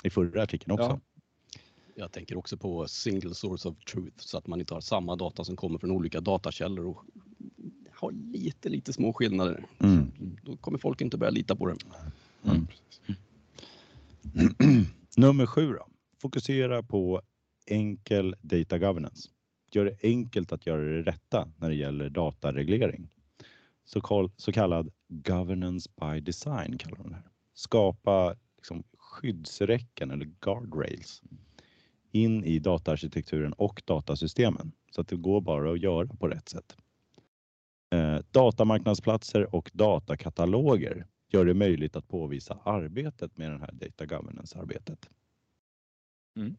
[0.04, 0.84] i förra artikeln också.
[0.84, 1.00] Ja.
[1.96, 5.44] Jag tänker också på single source of truth så att man inte har samma data
[5.44, 7.06] som kommer från olika datakällor och
[8.00, 9.66] ha lite, lite små skillnader.
[9.80, 10.12] Mm.
[10.44, 11.76] Då kommer folk inte börja lita på det.
[12.44, 12.68] Mm.
[15.18, 15.88] Nummer sju då.
[16.22, 17.22] Fokusera på
[17.65, 19.30] enkel data governance.
[19.71, 23.10] Gör det enkelt att göra det rätta när det gäller datareglering.
[23.86, 27.30] Så, kall, så kallad governance by design kallar de det här.
[27.54, 31.21] Skapa liksom skyddsräcken eller guardrails
[32.12, 36.78] in i dataarkitekturen och datasystemen så att det går bara att göra på rätt sätt.
[37.93, 45.10] Eh, datamarknadsplatser och datakataloger gör det möjligt att påvisa arbetet med den här data governance-arbetet.
[46.36, 46.56] Mm.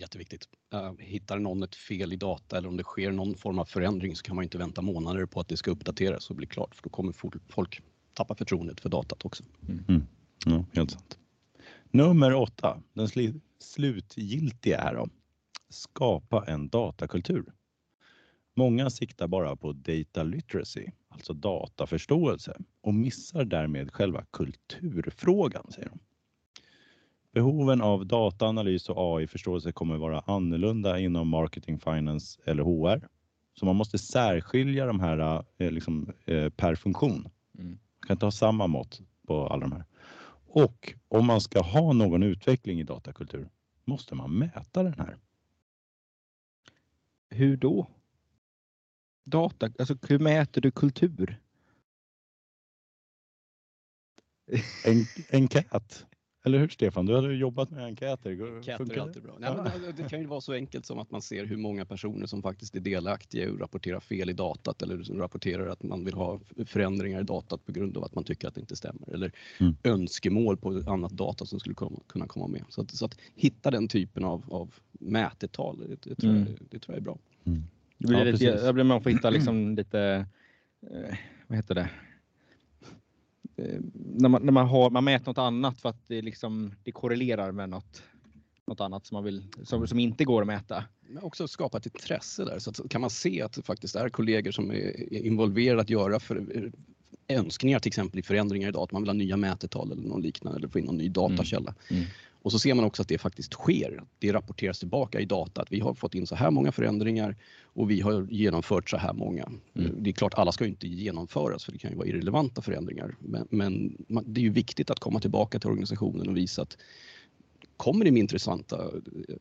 [0.00, 0.48] Jätteviktigt.
[0.72, 4.16] Eh, hittar någon ett fel i data eller om det sker någon form av förändring
[4.16, 6.82] så kan man inte vänta månader på att det ska uppdateras och bli klart för
[6.82, 7.12] då kommer
[7.52, 7.82] folk
[8.14, 9.44] tappa förtroendet för datat också.
[9.68, 9.84] Mm.
[9.88, 10.02] Mm.
[10.46, 11.18] Ja, helt sant.
[11.90, 13.20] Nummer åtta, den sl
[13.58, 15.08] slutgiltiga här då.
[15.68, 17.52] Skapa en datakultur.
[18.56, 25.98] Många siktar bara på data literacy, alltså dataförståelse och missar därmed själva kulturfrågan, säger de.
[27.32, 33.08] Behoven av dataanalys och AI-förståelse kommer vara annorlunda inom marketing, finance eller HR.
[33.54, 37.28] Så man måste särskilja de här eh, liksom, eh, per funktion.
[37.58, 37.70] Mm.
[37.70, 39.84] Man kan inte ha samma mått på alla de här.
[40.46, 43.48] Och om man ska ha någon utveckling i datakultur
[43.84, 45.16] måste man mäta den här.
[47.30, 47.86] Hur då?
[49.24, 51.40] Data, alltså hur mäter du kultur?
[54.84, 56.06] En, enkät.
[56.42, 57.06] Eller hur Stefan?
[57.06, 58.56] Du hade jobbat med enkäter.
[58.56, 59.36] Enkäter är alltid bra.
[59.38, 62.26] Nej, men det kan ju vara så enkelt som att man ser hur många personer
[62.26, 66.14] som faktiskt är delaktiga och rapporterar fel i datat eller som rapporterar att man vill
[66.14, 69.32] ha förändringar i datat på grund av att man tycker att det inte stämmer eller
[69.58, 69.76] mm.
[69.84, 72.64] önskemål på annat data som skulle komma, kunna komma med.
[72.68, 76.46] Så att, så att hitta den typen av, av mätetal, det, det, tror, mm.
[76.46, 77.18] jag, det tror jag är bra.
[77.44, 77.64] Mm.
[77.98, 80.26] Det blir ja, lite, jag blir man får hitta liksom lite,
[80.90, 81.90] eh, vad heter det?
[83.60, 86.92] Eh, när man, när man, har, man mäter något annat för att det, liksom, det
[86.92, 88.02] korrelerar med något,
[88.66, 90.84] något annat som, man vill, som, som inte går att mäta.
[91.00, 94.08] Men också skapa ett intresse där så att, kan man se att det faktiskt är
[94.08, 96.70] kollegor som är involverade att göra för,
[97.30, 100.58] önskningar till exempel i förändringar idag, att man vill ha nya mätetal eller något liknande
[100.58, 101.74] eller få in någon ny datakälla.
[101.90, 102.02] Mm.
[102.02, 102.12] Mm.
[102.42, 104.02] Och så ser man också att det faktiskt sker.
[104.18, 107.90] Det rapporteras tillbaka i data att vi har fått in så här många förändringar och
[107.90, 109.50] vi har genomfört så här många.
[109.74, 110.02] Mm.
[110.02, 113.16] Det är klart, alla ska inte genomföras för det kan ju vara irrelevanta förändringar.
[113.20, 116.76] Men, men det är ju viktigt att komma tillbaka till organisationen och visa att
[117.76, 119.36] kommer det med intressanta eh,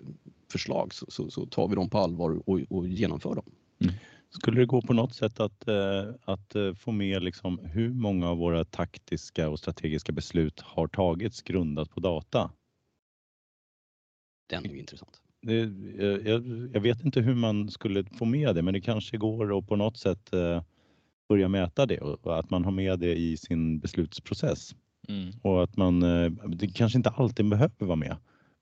[0.51, 3.45] förslag så, så, så tar vi dem på allvar och, och genomför dem.
[3.81, 3.93] Mm.
[4.29, 8.29] Skulle det gå på något sätt att, eh, att eh, få med liksom hur många
[8.29, 12.51] av våra taktiska och strategiska beslut har tagits grundat på data?
[14.49, 15.21] Den är ju intressant.
[15.41, 15.71] Det,
[16.29, 19.67] jag, jag, vet inte hur man skulle få med det, men det kanske går att
[19.67, 20.63] på något sätt eh,
[21.29, 24.75] börja mäta det och att man har med det i sin beslutsprocess.
[25.07, 25.31] Mm.
[25.41, 28.17] Och att man, eh, det kanske inte alltid behöver vara med,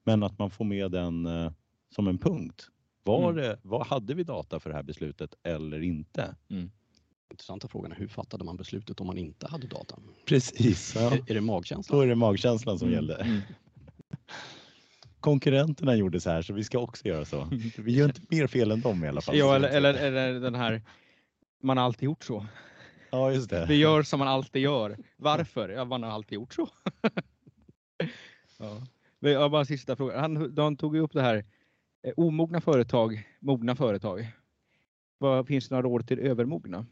[0.05, 1.51] men att man får med den eh,
[1.95, 2.67] som en punkt.
[3.03, 3.35] Var mm.
[3.35, 6.35] det, vad hade vi data för det här beslutet eller inte?
[6.49, 6.71] Mm.
[7.31, 9.95] Intressanta frågan är hur fattade man beslutet om man inte hade data?
[10.25, 10.95] Precis.
[10.95, 11.13] Ja.
[11.13, 11.97] Är, är, det magkänslan?
[11.97, 12.95] Då är det magkänslan som mm.
[12.95, 13.43] gällde.
[15.19, 17.49] Konkurrenterna gjorde så här så vi ska också göra så.
[17.77, 19.37] Vi gör inte mer fel än dem i alla fall.
[19.37, 20.81] Ja, eller, eller, eller den här,
[21.63, 22.45] man har alltid gjort så.
[23.11, 23.65] Ja, just det.
[23.65, 24.97] Vi gör som man alltid gör.
[25.17, 25.69] Varför?
[25.69, 26.69] Ja, man har alltid gjort så.
[28.57, 28.81] ja.
[29.19, 30.19] Jag bara sista frågan.
[30.19, 31.45] Han, han tog ju upp det här
[32.07, 34.27] eh, omogna företag, mogna företag.
[35.17, 36.85] Vad Finns det några råd till övermogna?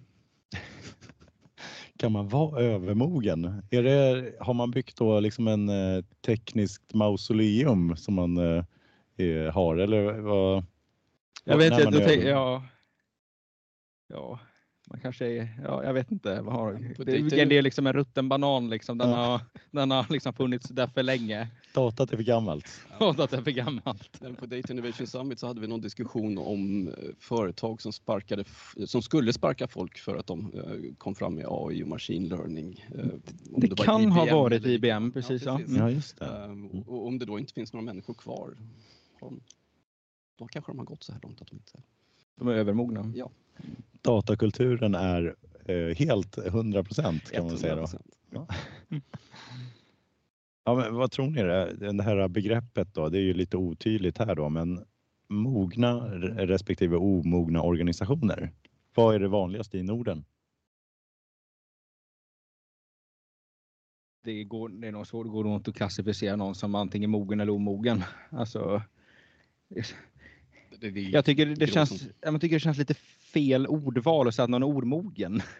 [2.05, 3.63] Kan man vara övermogen?
[3.69, 8.37] Är det, har man byggt då liksom en eh, tekniskt mausoleum som man
[9.17, 10.65] eh, har eller vad?
[11.43, 12.63] Jag vet inte, ja.
[14.07, 14.39] Ja,
[14.87, 16.41] man kanske är, ja, jag vet inte.
[16.41, 18.97] Vad har, det, det är liksom en rutten banan liksom.
[18.97, 19.15] Den ja.
[19.15, 21.47] har, den har liksom funnits där för länge.
[21.73, 22.65] Datat är för gammalt.
[22.99, 24.19] Datat är för gammalt.
[24.39, 28.43] På Data Innovation Summit så hade vi någon diskussion om eh, företag som, sparkade,
[28.85, 32.85] som skulle sparka folk för att de eh, kom fram med AI och machine learning.
[32.95, 33.05] Eh,
[33.57, 35.45] det, det kan IBM ha varit eller, IBM, precis.
[35.45, 35.77] Ja, precis.
[35.77, 35.89] ja.
[35.89, 36.25] just det.
[36.25, 36.81] Mm.
[36.81, 38.57] Och om det då inte finns några människor kvar,
[40.39, 41.81] då kanske de har gått så här långt att de inte...
[42.35, 43.11] De är övermogna?
[43.15, 43.31] Ja
[44.01, 47.75] datakulturen är eh, helt 100 procent kan man säga.
[47.75, 47.87] Då.
[48.29, 48.47] Ja.
[50.65, 51.41] ja, men vad tror ni?
[51.41, 54.85] Det, det här begreppet då, det är ju lite otydligt här då, men
[55.27, 58.51] mogna respektive omogna organisationer.
[58.95, 60.25] Vad är det vanligaste i Norden?
[64.23, 67.09] Det, går, det är nog svårt, det går nog inte att klassificera någon som antingen
[67.09, 68.03] mogen eller omogen.
[68.29, 68.81] Alltså,
[71.11, 72.93] jag tycker det, känns, jag tycker det känns lite
[73.33, 75.41] fel ordval och säga att någon är ordmogen.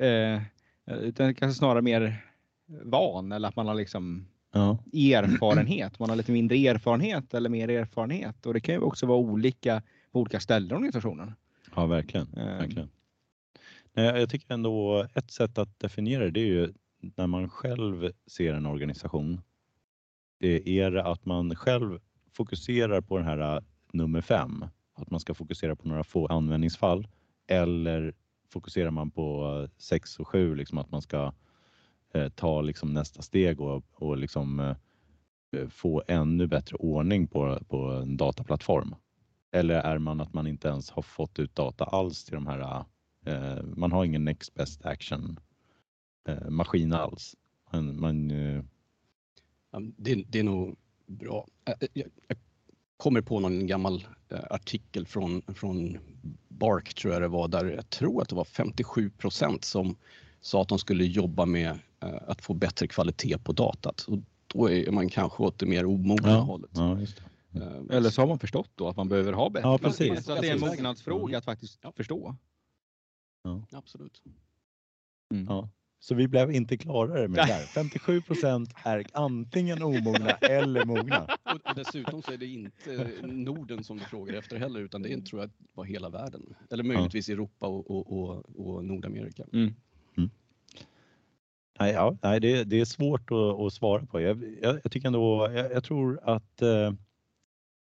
[0.00, 0.42] Eh,
[0.86, 2.24] utan kanske snarare mer
[2.66, 4.78] van eller att man har liksom ja.
[4.92, 5.98] erfarenhet.
[5.98, 9.82] Man har lite mindre erfarenhet eller mer erfarenhet och det kan ju också vara olika
[10.12, 11.32] på olika ställen i organisationen.
[11.74, 12.26] Ja, verkligen.
[12.36, 12.44] Eh.
[12.44, 12.88] verkligen.
[13.94, 18.66] Jag tycker ändå ett sätt att definiera det är ju när man själv ser en
[18.66, 19.40] organisation.
[20.40, 21.98] Är det att man själv
[22.32, 27.08] fokuserar på den här nummer fem, att man ska fokusera på några få användningsfall
[27.46, 28.14] eller
[28.48, 31.32] fokuserar man på eh, sex och sju, liksom att man ska
[32.14, 34.76] eh, ta liksom nästa steg och, och liksom, eh,
[35.52, 38.94] eh, få ännu bättre ordning på, på en dataplattform?
[39.52, 42.84] Eller är man att man inte ens har fått ut data alls till de här,
[43.26, 45.40] eh, eh man har ingen next best action
[46.28, 47.36] eh, maskin alls.
[47.72, 48.62] Man, man eh...
[49.96, 51.46] det, det, är nog bra.
[51.64, 52.38] Jag, jag,
[52.98, 55.98] kommer på någon gammal eh, artikel från, från
[56.48, 59.96] Bark tror jag det var, där jag tror att det var 57 procent som
[60.40, 64.00] sa att de skulle jobba med eh, att få bättre kvalitet på datat.
[64.00, 66.70] Och då är man kanske åt det mer omogna ja, hållet.
[66.74, 67.00] Ja,
[67.60, 69.68] eh, Eller så har man förstått då att man behöver ha bättre.
[69.68, 70.24] Ja, precis.
[70.24, 71.38] Så att det är en mognadsfråga mm.
[71.38, 71.92] att faktiskt ja.
[71.92, 72.36] förstå.
[73.42, 73.62] Ja.
[73.72, 74.22] Absolut.
[75.34, 75.46] Mm.
[75.48, 75.68] Ja.
[76.00, 77.62] Så vi blev inte klarare med det där.
[77.62, 81.22] 57 procent är antingen omogna eller mogna.
[81.24, 85.20] Och, dessutom så är det inte Norden som du frågar efter heller utan det är,
[85.20, 86.54] tror jag var hela världen.
[86.70, 87.32] Eller möjligtvis ja.
[87.32, 89.44] Europa och, och, och, och Nordamerika.
[89.52, 89.74] Mm.
[90.16, 90.30] Mm.
[91.80, 94.20] Nej, ja, nej det, det är svårt att, att svara på.
[94.20, 96.92] Jag, jag, jag tycker ändå, jag, jag tror att eh,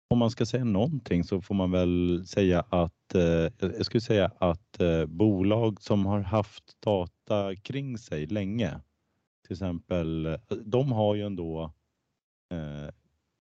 [0.10, 4.32] om man ska säga någonting så får man väl säga att, eh, jag skulle säga
[4.38, 8.80] att eh, bolag som har haft data kring sig länge,
[9.48, 11.74] till exempel, de har ju ändå
[12.52, 12.94] eh,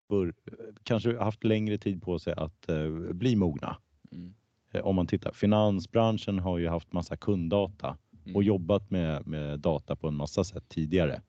[0.09, 0.35] bör,
[0.83, 3.77] kanske haft längre tid på sig att eh, bli mogna.
[4.13, 4.35] Mm.
[4.73, 8.37] Eh, om man tittar, finansbranschen har ju haft massa kunddata mm.
[8.37, 11.23] och jobbat med, med data på en massa sätt tidigare.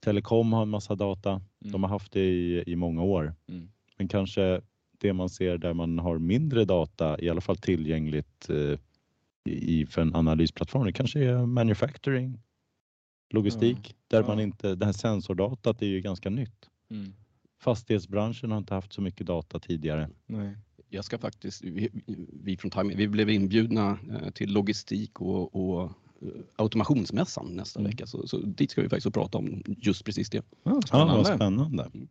[0.00, 1.72] Telekom har en massa data, mm.
[1.72, 3.34] de har haft det i, i många år.
[3.48, 3.70] Mm.
[3.96, 4.60] Men kanske
[4.98, 8.78] det man ser där man har mindre data, i alla fall tillgängligt eh,
[9.44, 12.40] i, för en analysplattform, det kanske är manufacturing,
[13.30, 13.96] logistik, mm.
[14.08, 14.26] där ja.
[14.26, 16.70] man inte, det här sensordatat är ju ganska nytt.
[16.90, 17.12] Mm.
[17.60, 20.10] Fastighetsbranschen har inte haft så mycket data tidigare.
[20.26, 20.56] Nej.
[20.88, 21.90] Jag ska faktiskt, vi,
[22.42, 25.82] vi från Time, vi blev inbjudna eh, till logistik och, och
[26.22, 27.90] eh, automationsmässan nästa mm.
[27.90, 30.44] vecka, så, så dit ska vi faktiskt prata om just precis det.
[30.62, 31.30] Ja, spännande.
[31.30, 31.90] Ja, spännande.
[31.94, 32.08] Mm.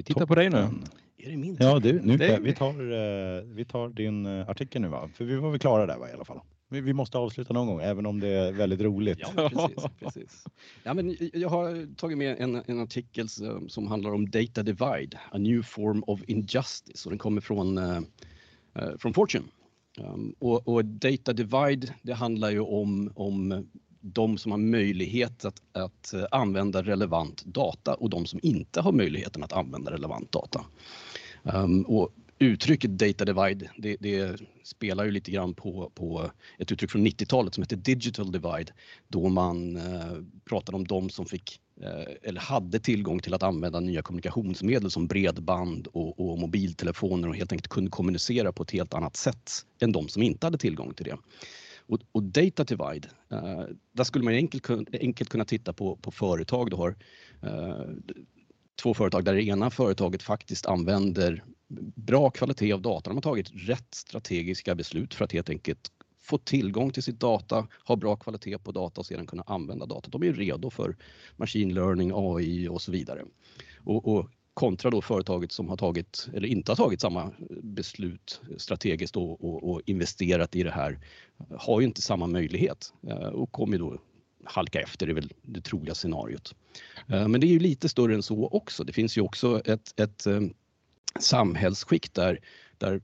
[0.00, 0.56] Vi tittar på dig nu.
[1.18, 2.38] Är det min Ja, du, nu, det...
[2.40, 5.10] vi, tar, eh, vi tar din eh, artikel nu va?
[5.14, 6.40] För vi var väl klara där va, i alla fall.
[6.68, 9.18] Vi måste avsluta någon gång, även om det är väldigt roligt.
[9.20, 10.44] Ja, precis, precis.
[10.82, 13.28] Ja, men jag har tagit med en, en artikel
[13.68, 18.00] som handlar om Data Divide, A New Form of Injustice och den kommer från, uh,
[18.98, 19.44] från Fortune.
[19.98, 23.66] Um, och, och, Data Divide, det handlar ju om, om
[24.00, 28.92] de som har möjlighet att, att eh, använda relevant data och de som inte har
[28.92, 30.64] möjligheten att använda relevant data.
[31.42, 36.90] Um, och uttrycket data divide, det, det, spelar ju lite grann på, på ett uttryck
[36.90, 38.72] från 90-talet som heter digital divide,
[39.08, 40.12] då man eh,
[40.44, 45.06] pratade om de som fick eh, eller hade tillgång till att använda nya kommunikationsmedel som
[45.06, 49.92] bredband och, och mobiltelefoner och helt enkelt kunde kommunicera på ett helt annat sätt än
[49.92, 51.16] de som inte hade tillgång till det.
[51.90, 56.10] Och, och data divide, uh, eh, där skulle man enkelt, enkelt kunna titta på, på
[56.10, 56.70] företag.
[56.70, 56.96] Du har
[57.44, 57.94] uh,
[58.82, 61.44] två företag där det ena företaget faktiskt använder
[61.94, 63.10] bra kvalitet av data.
[63.10, 67.66] De har tagit rätt strategiska beslut för att helt enkelt få tillgång till sitt data,
[67.84, 70.10] ha bra kvalitet på data och sedan kunna använda data.
[70.10, 70.96] De är redo för
[71.36, 73.24] machine learning, AI och så vidare.
[73.84, 77.32] Och, och kontra då företaget som har tagit eller inte har tagit samma
[77.62, 80.98] beslut strategiskt och, och, och investerat i det här
[81.58, 83.98] har ju inte samma möjlighet eh, och kommer då
[84.44, 86.54] halka efter, det är väl det troliga scenariot.
[87.08, 88.84] Eh, men det är ju lite större än så också.
[88.84, 90.54] Det finns ju också ett, ett eh, samhällsskikt
[91.20, 92.38] samhällsskick där,
[92.78, 93.00] där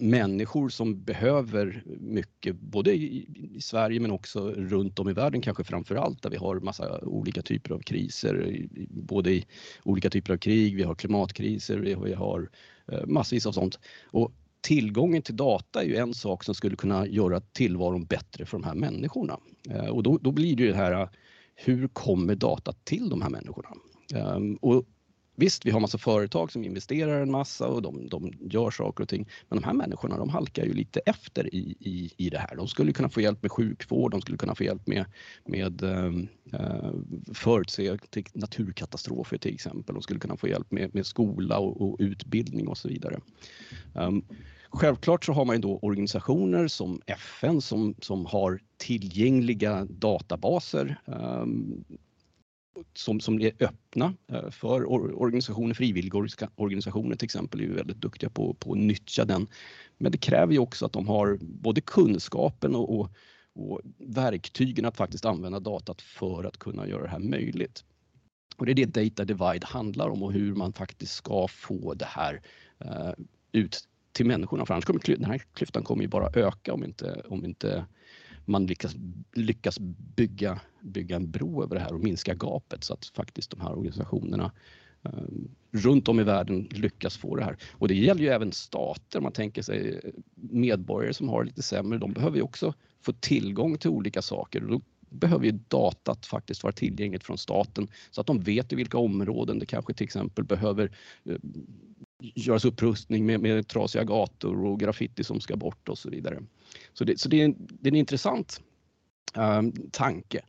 [0.00, 5.64] människor som behöver mycket, både i, i, Sverige men också runt om i världen kanske
[5.64, 9.46] framför allt där vi har massa olika typer av kriser, både i
[9.82, 12.50] olika typer av krig, vi har klimatkriser, vi, vi har
[12.92, 13.78] eh, massvis av sånt.
[14.04, 18.58] Och tillgången till data är ju en sak som skulle kunna göra tillvaron bättre för
[18.58, 19.38] de här människorna.
[19.70, 21.08] Eh, och då, då blir det ju det här, eh,
[21.54, 23.68] hur kommer data till de här människorna?
[24.14, 24.84] Ehm, och
[25.40, 29.08] Visst, vi har massa företag som investerar en massa och de, de gör saker och
[29.08, 29.28] ting.
[29.48, 32.56] Men de här människorna, de halkar ju lite efter i, i, i det här.
[32.56, 35.04] De skulle kunna få hjälp med sjukvård, de skulle kunna få hjälp med,
[35.46, 36.92] med ehm, eh,
[37.34, 37.98] förutse
[38.32, 39.94] naturkatastrofer till exempel.
[39.94, 43.20] De skulle kunna få hjälp med, med skola och, och utbildning och så vidare.
[43.94, 44.24] Um,
[44.72, 51.84] Självklart så har man ju då organisationer som FN som, som har tillgängliga databaser um,
[52.94, 56.18] som, som är öppna eh, för organisationer, frivilliga
[56.54, 59.46] organisationer till exempel är ju väldigt duktiga på, på att nyttja den.
[59.98, 63.10] Men det kräver ju också att de har både kunskapen och, och,
[63.54, 67.84] och verktygen att faktiskt använda datat för att kunna göra det här möjligt.
[68.56, 72.04] Och det är det Data Divide handlar om och hur man faktiskt ska få det
[72.04, 72.42] här
[72.84, 73.12] uh,
[73.52, 74.66] ut till människorna.
[74.66, 77.86] För annars kommer den här klyftan kommer ju bara öka om inte, om inte
[78.44, 78.94] man lyckas,
[79.34, 79.78] lyckas
[80.16, 83.78] bygga, bygga en bro över det här och minska gapet så att faktiskt de här
[83.78, 84.52] organisationerna
[85.02, 87.56] ehm, runt om i världen lyckas få det här.
[87.72, 89.20] Och det gäller ju även stater.
[89.20, 93.78] Man tänker sig eh, medborgare som har lite sämre, de behöver ju också få tillgång
[93.78, 94.60] till olika saker.
[94.60, 94.80] Då
[95.10, 99.58] behöver ju datat faktiskt vara tillgängligt från staten så att de vet i vilka områden
[99.58, 100.90] det kanske till exempel behöver
[101.24, 101.36] eh,
[102.20, 106.42] göras upprustning med, med trasiga gator och graffiti som ska bort och så vidare.
[106.92, 108.60] Så det, så det, är, en, det är en intressant
[109.34, 110.40] um, tanke.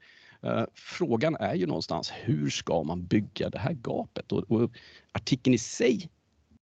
[0.46, 4.32] Uh, frågan är ju någonstans hur ska man bygga det här gapet?
[4.32, 4.72] Och, och,
[5.12, 6.10] artikeln i sig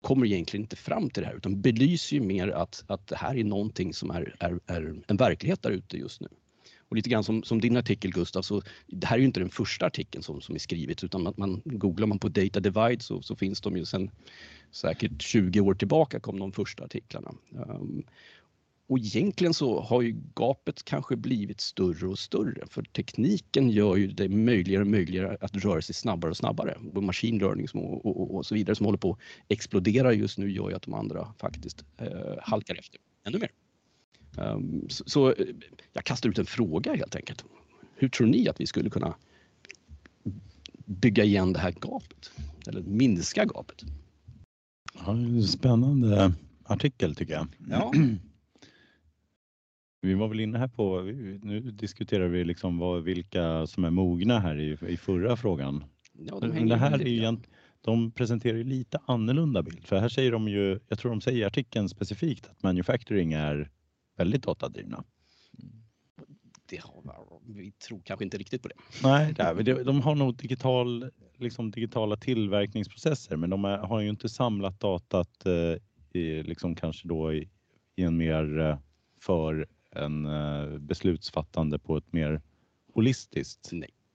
[0.00, 3.36] kommer egentligen inte fram till det här utan belyser ju mer att, att det här
[3.36, 6.28] är någonting som är, är, är en verklighet där ute just nu.
[6.90, 9.50] Och lite grann som, som din artikel Gustav, så det här är ju inte den
[9.50, 13.22] första artikeln som, som är skrivit utan man, man googlar man på data divide så,
[13.22, 14.10] så finns de ju sedan
[14.70, 17.34] säkert 20 år tillbaka kom de första artiklarna.
[17.50, 18.04] Um,
[18.90, 24.06] och egentligen så har ju gapet kanske blivit större och större för tekniken gör ju
[24.06, 26.78] det möjligare och möjligare att röra sig snabbare och snabbare.
[26.94, 29.18] Och machine learning och, och, och, så vidare som håller på att
[29.48, 32.08] explodera just nu gör ju att de andra faktiskt eh,
[32.42, 33.50] halkar efter ännu mer.
[34.36, 35.46] Um, så, så, eh,
[35.92, 37.44] jag kastar ut en fråga helt enkelt.
[37.94, 39.14] Hur tror ni att vi skulle kunna
[40.84, 42.32] bygga igen det här gapet?
[42.66, 43.84] Eller minska gapet?
[44.94, 45.16] Ja,
[45.48, 46.32] spännande
[46.64, 47.46] artikel tycker jag.
[47.68, 47.92] Ja.
[50.02, 51.00] Vi var väl inne här på,
[51.42, 55.84] nu diskuterar vi liksom vad, vilka som är mogna här i, i förra frågan.
[56.12, 57.36] Ja, de det här är ju,
[57.80, 61.38] de presenterar ju lite annorlunda bild för här säger de ju, jag tror de säger
[61.38, 63.70] i artikeln specifikt att manufacturing är
[64.16, 65.04] väldigt datadrivna.
[66.66, 67.02] Det har,
[67.46, 68.74] vi tror kanske inte riktigt på det.
[69.02, 69.34] Nej,
[69.84, 75.46] de har nog digital, liksom digitala tillverkningsprocesser men de är, har ju inte samlat datat
[75.46, 77.48] eh, i, liksom kanske då i,
[77.96, 78.78] i en mer eh,
[79.20, 82.42] för en eh, beslutsfattande på ett mer
[82.94, 83.72] holistiskt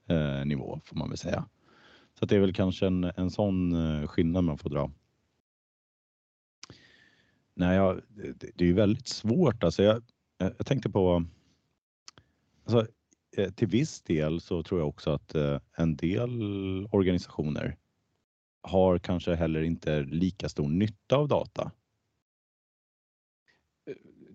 [0.08, 1.48] eh, nivå får man väl säga.
[2.18, 4.90] Så det är väl kanske en, en sån eh, skillnad man får dra.
[7.54, 9.64] Nej, jag, det, det är väldigt svårt.
[9.64, 10.02] Alltså jag,
[10.38, 11.24] jag tänkte på...
[12.64, 12.86] Alltså,
[13.36, 15.34] eh, till viss del så tror jag också att
[15.76, 16.30] en del
[16.90, 17.76] organisationer
[18.62, 21.72] har kanske heller inte lika stor nytta av data.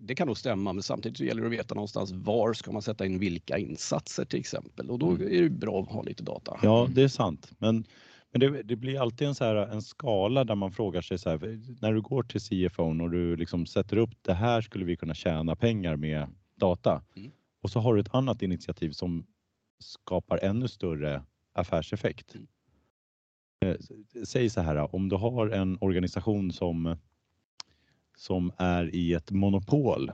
[0.04, 2.82] Det kan nog stämma, men samtidigt så gäller det att veta någonstans var ska man
[2.82, 5.22] sätta in vilka insatser till exempel och då mm.
[5.22, 6.58] är det bra att ha lite data.
[6.62, 7.84] Ja, det är sant, men
[8.32, 11.30] men det, det, blir alltid en, så här, en skala där man frågar sig så
[11.30, 14.96] här, när du går till CFO och du liksom sätter upp det här skulle vi
[14.96, 17.02] kunna tjäna pengar med data.
[17.16, 17.30] Mm.
[17.62, 19.26] Och så har du ett annat initiativ som
[19.78, 21.22] skapar ännu större
[21.52, 22.34] affärseffekt.
[22.34, 22.46] Mm.
[23.64, 23.76] Eh,
[24.24, 26.96] säg så här, om du har en organisation som,
[28.16, 30.12] som är i ett monopol,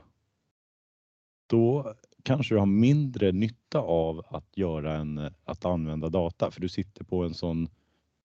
[1.47, 1.93] då
[2.23, 7.03] kanske du har mindre nytta av att göra en, att använda data för du sitter
[7.03, 7.69] på en sån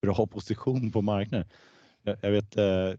[0.02, 1.48] bra position på marknaden.
[2.02, 2.94] Jag, jag vet, eh,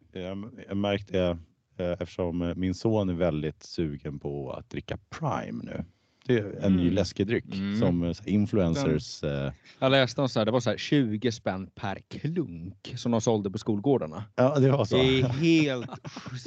[0.67, 1.37] jag märkte
[1.77, 5.85] eh, eftersom min son är väldigt sugen på att dricka Prime nu.
[6.27, 6.75] Det är en mm.
[6.75, 7.79] ny läskedryck mm.
[7.79, 9.19] som eh, influencers.
[9.21, 13.11] Den, jag läste om så här, det var så här 20 spänn per klunk som
[13.11, 14.23] de sålde på skolgårdarna.
[14.35, 14.97] Ja, det var så.
[14.97, 15.91] Det är helt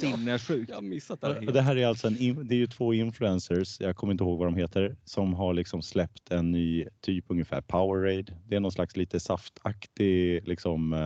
[0.01, 0.71] sinnessjukt.
[0.75, 1.27] Jag missat det.
[1.27, 1.53] Här.
[1.53, 2.15] Det här är alltså en,
[2.49, 5.83] det är ju två influencers, jag kommer inte ihåg vad de heter, som har liksom
[5.83, 8.33] släppt en ny typ ungefär Powerade.
[8.49, 10.97] Det är någon slags lite saftaktig, liksom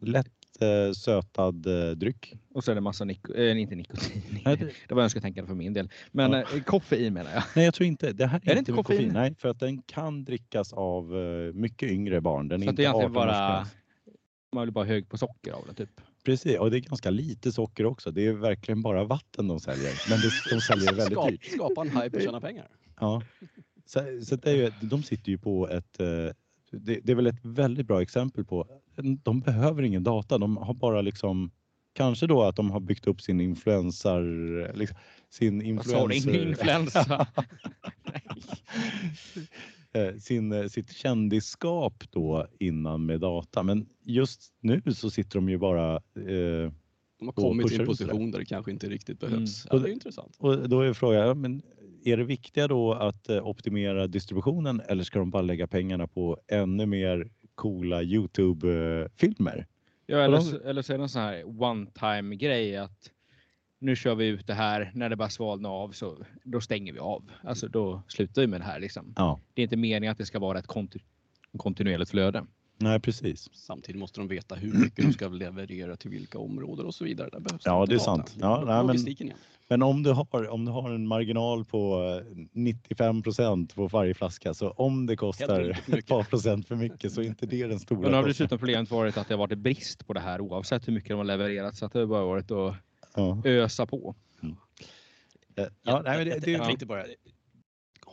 [0.00, 2.34] lätt eh, sötad eh, dryck.
[2.54, 4.22] Och så är det massa niko äh, inte nikotin.
[4.44, 4.72] Nej, det...
[4.88, 5.90] det var önsketänkande för min del.
[6.12, 6.40] Men ja.
[6.40, 7.42] eh, koffein menar jag.
[7.56, 8.12] Nej, jag tror inte.
[8.12, 8.98] Det här är, är inte, inte koffein?
[8.98, 9.12] koffein?
[9.12, 12.48] Nej, för att den kan drickas av eh, mycket yngre barn.
[12.48, 13.66] Den är så inte det är egentligen bara,
[14.52, 16.00] man blir bara hög på socker av det typ?
[16.24, 18.10] Precis, och det är ganska lite socker också.
[18.10, 19.92] Det är verkligen bara vatten de säljer.
[20.10, 21.44] Men det, de säljer väldigt Skap, dyrt.
[21.44, 22.68] Skapa en hype och tjäna pengar.
[23.00, 23.22] Ja.
[23.84, 26.06] Så, så det är ju, de sitter ju på ett, eh,
[26.72, 28.66] det, det, är väl ett väldigt bra exempel på,
[29.22, 31.50] de behöver ingen data, de har bara liksom
[31.94, 34.22] Kanske då att de har byggt upp sin influensar,
[34.76, 34.96] liksom,
[35.30, 36.48] sin influencer...
[36.48, 37.26] influensa?
[39.94, 43.62] Eh, sin, eh, sitt kändisskap då innan med data.
[43.62, 46.72] Men just nu så sitter de ju bara eh,
[47.18, 49.66] de har kommit till en position där det kanske inte riktigt behövs.
[49.66, 49.76] Mm.
[49.76, 50.36] Ja, det är intressant.
[50.38, 51.62] Och då är frågan, men
[52.04, 56.38] är det viktiga då att eh, optimera distributionen eller ska de bara lägga pengarna på
[56.48, 59.66] ännu mer coola Youtube-filmer?
[60.06, 63.10] Ja, eller, eller så är det en sån här one time grej att
[63.78, 64.90] nu kör vi ut det här.
[64.94, 67.30] När det bara svalnar av så då stänger vi av.
[67.44, 69.14] Alltså då slutar vi med det här liksom.
[69.16, 69.40] Ja.
[69.54, 70.98] Det är inte meningen att det ska vara ett konti
[71.56, 72.46] kontinuerligt flöde.
[72.78, 73.48] Nej, precis.
[73.52, 77.28] Samtidigt måste de veta hur mycket de ska leverera till vilka områden och så vidare.
[77.32, 78.36] Där behövs ja, det är sant.
[78.40, 79.34] Ja, nej, men,
[79.72, 81.96] men om du, har, om du har en marginal på
[82.52, 87.24] 95% på varje flaska så om det kostar ett par procent för mycket så är
[87.24, 90.12] inte det den stora Men har dessutom problemet varit att det har varit brist på
[90.12, 92.74] det här oavsett hur mycket de har levererat så att det har bara varit att
[93.14, 93.42] ja.
[93.44, 94.14] ösa på.
[94.42, 94.56] Mm.
[95.54, 97.04] Ja, ja, nej, men det, det, jag tänkte bara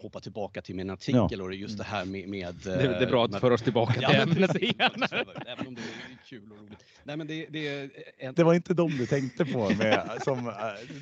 [0.02, 1.44] hoppa tillbaka till min artikel ja.
[1.44, 2.30] och just det här med...
[2.30, 5.04] med det, det, är bra att med, föra oss tillbaka till ämnet igen.
[5.46, 6.84] Även om det är kul och roligt.
[7.04, 8.34] Nej, men det, det, en...
[8.34, 10.54] det var inte de du tänkte på med, som äh,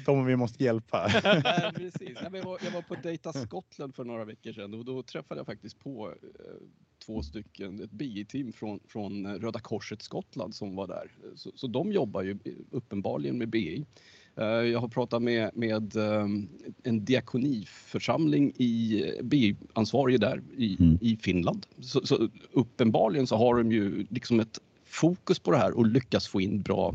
[0.05, 1.11] de vi måste hjälpa.
[1.23, 2.17] Nej, precis.
[2.21, 5.39] Nej, jag, var, jag var på Data Scotland för några veckor sedan och då träffade
[5.39, 6.45] jag faktiskt på eh,
[7.05, 11.11] två stycken, ett BI-team från, från Röda Korset Skottland som var där.
[11.35, 12.37] Så, så de jobbar ju
[12.71, 13.85] uppenbarligen med BI.
[14.37, 16.49] Eh, jag har pratat med, med ehm,
[16.83, 20.97] en diakoniförsamling i BI-ansvarig där i, mm.
[21.01, 21.65] i Finland.
[21.79, 26.27] Så, så, uppenbarligen så har de ju liksom ett fokus på det här och lyckas
[26.27, 26.93] få in bra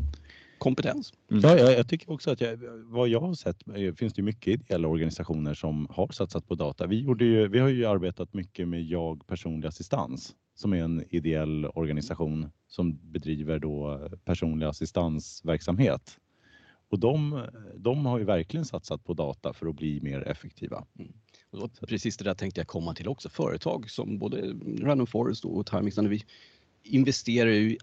[0.57, 1.13] kompetens.
[1.31, 1.41] Mm.
[1.43, 4.47] Ja, jag, jag, tycker också att jag, vad jag har sett eh, finns det mycket
[4.47, 6.87] ideella organisationer som har satsat på data.
[6.87, 11.03] Vi, gjorde ju, vi har ju arbetat mycket med Jag personlig assistans som är en
[11.09, 16.17] ideell organisation som bedriver då personlig assistansverksamhet.
[16.89, 20.85] Och de, de har ju verkligen satsat på data för att bli mer effektiva.
[20.99, 21.13] Mm.
[21.51, 23.29] Och precis det där tänkte jag komma till också.
[23.29, 26.23] Företag som både Random Forest och Timings, vi
[26.83, 27.77] investerar ju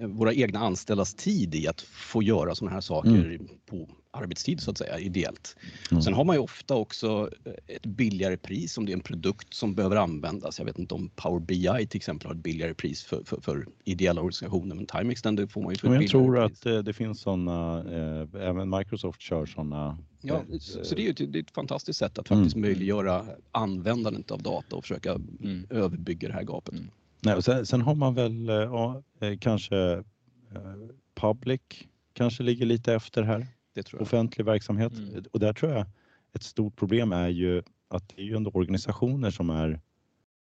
[0.00, 3.48] våra egna anställdas tid i att få göra sådana här saker mm.
[3.66, 5.56] på arbetstid så att säga, ideellt.
[5.90, 6.02] Mm.
[6.02, 9.54] Sen har man ju ofta också eh, ett billigare pris om det är en produkt
[9.54, 10.58] som behöver användas.
[10.58, 13.66] Jag vet inte om Power BI till exempel har ett billigare pris för, för, för
[13.84, 16.60] ideella organisationer, men Time Extend får man ju för Jag tror pris.
[16.60, 19.98] att eh, det finns sådana, eh, även Microsoft kör sådana.
[20.20, 22.68] Ja, eh, så det är ju det är ett fantastiskt sätt att faktiskt mm.
[22.68, 25.66] möjliggöra användandet av data och försöka mm.
[25.70, 26.74] överbygga det här gapet.
[26.74, 26.90] Mm.
[27.26, 29.02] Nej, och sen, sen, har man väl ja,
[29.40, 30.04] kanske
[31.14, 31.60] Public
[32.12, 33.46] kanske ligger lite efter här
[33.98, 34.92] offentlig verksamhet.
[34.92, 35.24] Mm.
[35.32, 35.86] Och där tror jag
[36.32, 39.80] ett stort problem är ju att det är ju ändå organisationer som är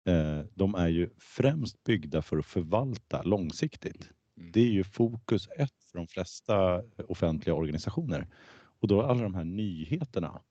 [0.05, 4.09] eh, de är ju främst byggda för att förvalta långsiktigt.
[4.37, 4.51] Mm.
[4.51, 8.27] Det är ju fokus ett för de flesta offentliga organisationer.
[8.79, 10.41] Och då alla de här nyheterna.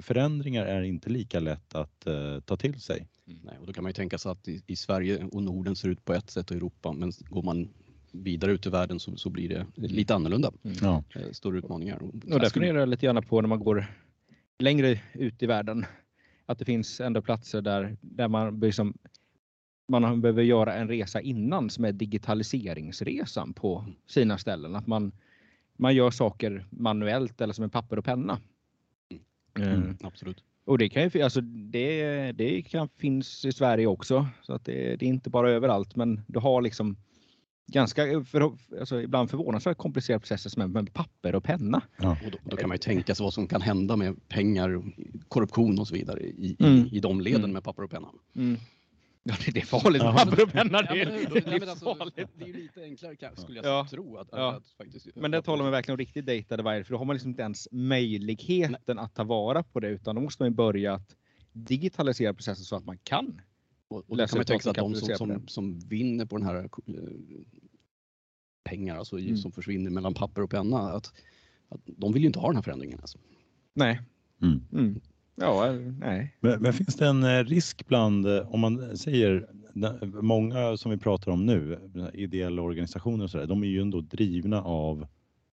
[0.00, 3.08] Förändringar är inte lika lätt att uh, ta till sig.
[3.26, 3.40] Mm.
[3.44, 5.88] Nej, och då kan man ju tänka sig att i, i, Sverige och Norden ser
[5.88, 7.68] ut på ett sätt och Europa men går man
[8.12, 10.52] vidare ut i världen så, så blir det lite annorlunda.
[10.62, 10.76] Mm.
[10.82, 11.04] Ja.
[11.14, 12.02] Eh, Stora utmaningar.
[12.02, 13.86] Och där funderar jag lite grann på när man går
[14.58, 15.86] längre ut i världen.
[16.46, 18.94] Att det finns ändå platser där, där man, liksom,
[19.88, 24.76] man behöver göra en resa innan som är digitaliseringsresan på sina ställen.
[24.76, 25.12] Att man,
[25.76, 28.38] man gör saker manuellt eller som en papper och penna.
[29.58, 29.72] Mm.
[29.72, 30.42] Mm, absolut.
[30.64, 34.96] Och det kan ju alltså det, det kan finns i Sverige också så att det,
[34.96, 36.96] det är inte bara överallt men du har liksom
[37.66, 41.82] ganska för, alltså, ibland förvånansvärt komplicerade processer som är med papper och penna.
[41.96, 42.18] Ja.
[42.24, 44.82] Och då, då, kan man ju tänka sig vad som kan hända med pengar,
[45.28, 46.72] korruption och så vidare i, mm.
[46.72, 47.52] i, i de leden mm.
[47.52, 48.08] med papper och penna.
[48.36, 48.56] Mm.
[49.28, 50.02] Ja, det är farligt
[50.38, 50.82] med penna.
[50.82, 53.86] Det är, ja, det är alltså, Det är lite enklare kanske, skulle jag ja.
[53.90, 54.16] tro.
[54.16, 54.54] Att, ja.
[54.54, 57.16] att faktiskt, men det talar man verkligen om riktigt datade varje, för då har man
[57.16, 59.04] liksom inte ens möjligheten Nej.
[59.04, 61.16] att ta vara på det, utan då måste man börja att
[61.52, 63.40] digitalisera processen så att man kan
[63.88, 66.46] och, och då kan man tänka sig att de som, som, som, vinner på den
[66.46, 66.94] här eh,
[68.64, 69.36] pengar, alltså mm.
[69.36, 71.12] som försvinner mellan papper och penna, att,
[71.68, 73.00] att de vill ju inte ha den här förändringen.
[73.00, 73.18] Alltså.
[73.74, 74.00] Nej.
[74.42, 74.60] Mm.
[74.72, 75.00] Mm.
[75.36, 76.36] Ja, nej.
[76.40, 79.48] Men, men, finns det en eh, risk bland, eh, om man säger,
[80.22, 81.78] många som vi pratar om nu,
[82.14, 85.06] ideella organisationer och sådär, de är ju ändå drivna av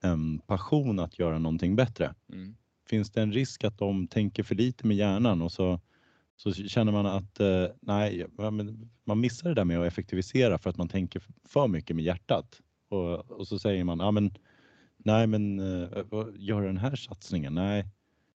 [0.03, 2.14] en passion att göra någonting bättre.
[2.33, 2.55] Mm.
[2.89, 5.81] Finns det en risk att de tänker för lite med hjärnan och så
[6.37, 8.26] så känner man att eh, nej,
[9.05, 12.61] man missar det där med att effektivisera för att man tänker för mycket med hjärtat.
[12.89, 14.35] Och, och så säger man, ja men
[14.97, 15.59] nej men
[16.37, 17.85] gör den här satsningen, nej.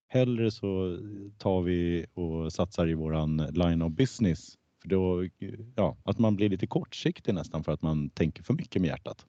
[0.07, 0.99] Hellre så
[1.37, 5.27] tar vi och satsar i våran line of business För då,
[5.75, 9.25] ja, att man blir lite kortsiktig nästan för att man tänker för mycket med hjärtat.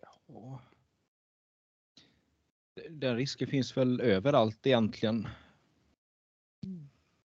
[0.00, 0.60] Ja.
[2.90, 5.28] Den risken finns väl överallt egentligen.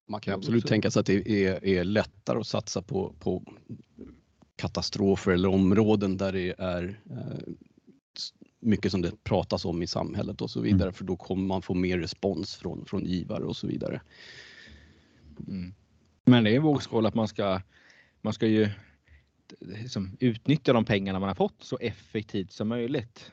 [0.06, 3.44] Man kan absolut tänka sig att det är, är lättare att satsa på, på
[4.56, 7.54] katastrofer eller områden där det är eh,
[8.60, 10.94] mycket som det pratas om i samhället och så vidare mm.
[10.94, 14.02] för då kommer man få mer respons från, från givare och så vidare.
[15.48, 15.74] Mm.
[16.26, 17.62] Men det är en vågskål att man ska,
[18.22, 18.70] man ska ju
[19.60, 23.32] liksom utnyttja de pengarna man har fått så effektivt som möjligt.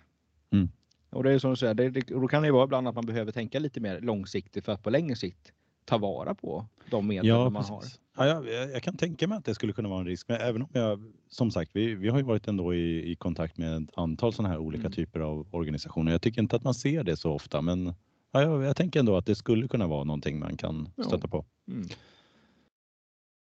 [0.53, 0.69] Mm.
[1.11, 3.07] Och det är som du säger, det, det, då kan det vara ibland att man
[3.07, 5.53] behöver tänka lite mer långsiktigt för att på längre sikt
[5.85, 7.85] ta vara på de medel ja, man har.
[8.17, 10.63] Ja, jag, jag, kan tänka mig att det skulle kunna vara en risk, men även
[10.63, 13.99] om jag som sagt, vi, vi har ju varit ändå i, i kontakt med ett
[13.99, 14.93] antal sådana här olika mm.
[14.93, 16.13] typer av organisationer.
[16.13, 17.95] Jag tycker inte att man ser det så ofta, men
[18.33, 21.45] ja, jag, jag tänker ändå att det skulle kunna vara någonting man kan stöta på.
[21.69, 21.89] Mm.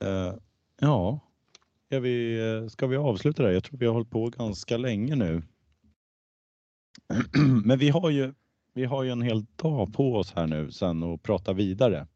[0.05, 0.35] Uh,
[0.81, 1.21] ja,
[1.87, 3.51] ska vi, ska vi avsluta där?
[3.51, 5.43] Jag tror vi har hållit på ganska länge nu.
[7.65, 8.35] Men vi har ju,
[8.75, 12.07] vi har ju en hel dag på oss här nu sen och prata vidare.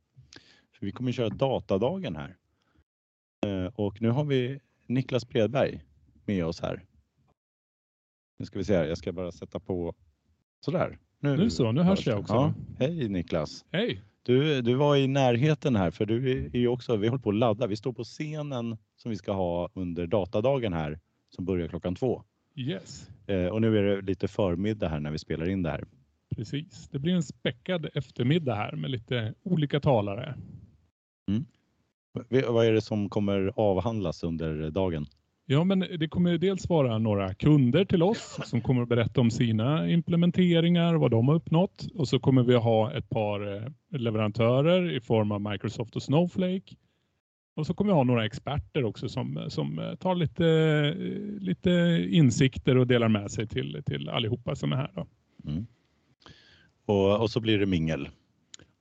[0.83, 2.37] Vi kommer köra datadagen här.
[3.47, 5.81] Eh, och nu har vi Niklas Bredberg
[6.25, 6.85] med oss här.
[8.39, 9.95] Nu ska vi se här, jag ska bara sätta på
[10.61, 10.99] sådär.
[11.21, 12.35] Nu, nu så, nu hörs jag också.
[12.35, 13.65] Ja, hej Niklas!
[13.71, 14.03] Hej!
[14.23, 17.37] Du, du var i närheten här för du är ju också, vi håller på att
[17.37, 17.67] ladda.
[17.67, 22.23] Vi står på scenen som vi ska ha under datadagen här som börjar klockan två.
[22.55, 23.11] Yes.
[23.27, 25.85] Eh, och nu är det lite förmiddag här när vi spelar in det här.
[26.37, 26.89] Precis.
[26.89, 30.35] Det blir en späckad eftermiddag här med lite olika talare.
[31.29, 31.45] Mm.
[32.53, 35.07] Vad är det som kommer avhandlas under dagen?
[35.47, 39.31] Ja, men det kommer dels vara några kunder till oss som kommer att berätta om
[39.31, 41.87] sina implementeringar, vad de har uppnått.
[41.95, 46.77] Och så kommer vi ha ett par eh, leverantörer i form av Microsoft och Snowflake.
[47.57, 51.71] Och så kommer vi ha några experter också som, som eh, tar lite, eh, lite
[52.11, 54.91] insikter och delar med sig till, till allihopa som är här.
[54.95, 55.07] Då.
[55.51, 55.67] Mm.
[56.87, 58.09] Och, och så blir det mingel.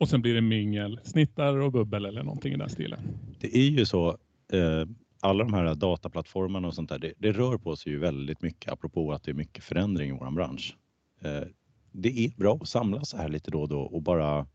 [0.02, 3.00] Och sen blir det mingel, snittar och bubbel eller någonting i den stilen.
[3.40, 4.10] Det är ju så,
[4.54, 4.86] eh,
[5.20, 8.72] alla de här dataplattformarna och sånt där, det, det, rör på sig ju väldigt mycket
[8.72, 10.78] apropå att det är mycket förändring i vår bransch.
[11.22, 11.48] Eh,
[11.92, 14.48] det är bra att samlas så här lite då och då och bara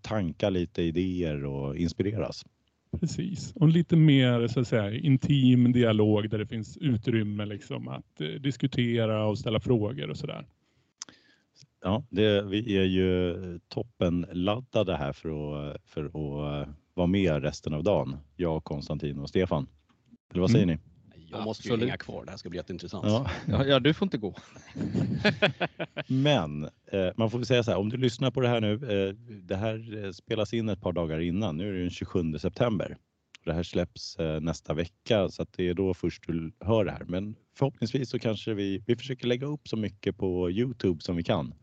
[0.00, 2.44] tanka lite idéer och inspireras.
[3.00, 8.20] Precis, och lite mer så att säga, intim dialog där det finns utrymme liksom, att
[8.20, 10.46] eh, diskutera och ställa frågor och sådär.
[11.82, 17.42] Ja, det, vi är ju toppen laddade här för att, för att eh, vara med
[17.42, 18.16] resten av dagen.
[18.36, 19.66] Jag, Konstantin och Stefan.
[20.30, 20.76] Eller vad säger mm.
[20.76, 20.90] ni?
[21.30, 22.24] Jag måste ju hänga kvar.
[22.24, 23.06] Det här ska bli jätteintressant.
[23.06, 24.34] Ja, ja, du får inte gå.
[26.06, 28.72] Men eh, man får väl säga så här, om du lyssnar på det här nu.
[28.72, 31.56] Eh, det här eh, spelas in ett par dagar innan.
[31.56, 32.96] Nu är det den 27 september.
[33.44, 36.92] Det här släpps eh, nästa vecka så att det är då först du hör det
[36.92, 37.04] här.
[37.04, 41.22] Men förhoppningsvis så kanske vi, vi försöker lägga upp så mycket på Youtube som vi
[41.22, 41.54] kan.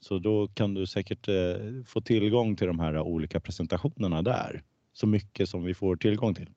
[0.00, 4.62] Så då kan du säkert eh, få tillgång till de här olika presentationerna där.
[4.92, 6.50] Så mycket som vi får tillgång till.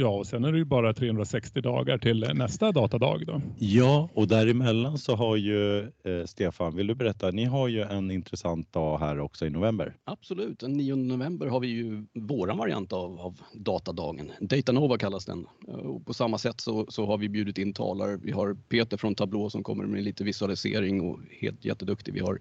[0.00, 3.42] Ja, och sen är det ju bara 360 dagar till nästa datadag då.
[3.58, 8.10] Ja, och däremellan så har ju eh, Stefan, vill du berätta, ni har ju en
[8.10, 9.96] intressant dag här också i november.
[10.04, 14.32] Absolut, den 9 november har vi ju våran variant av, av datadagen.
[14.40, 15.46] Datanova kallas den.
[15.66, 18.16] Och på samma sätt så, så har vi bjudit in talare.
[18.22, 22.14] Vi har Peter från Tableau som kommer med lite visualisering och helt jätteduktig.
[22.14, 22.40] Vi har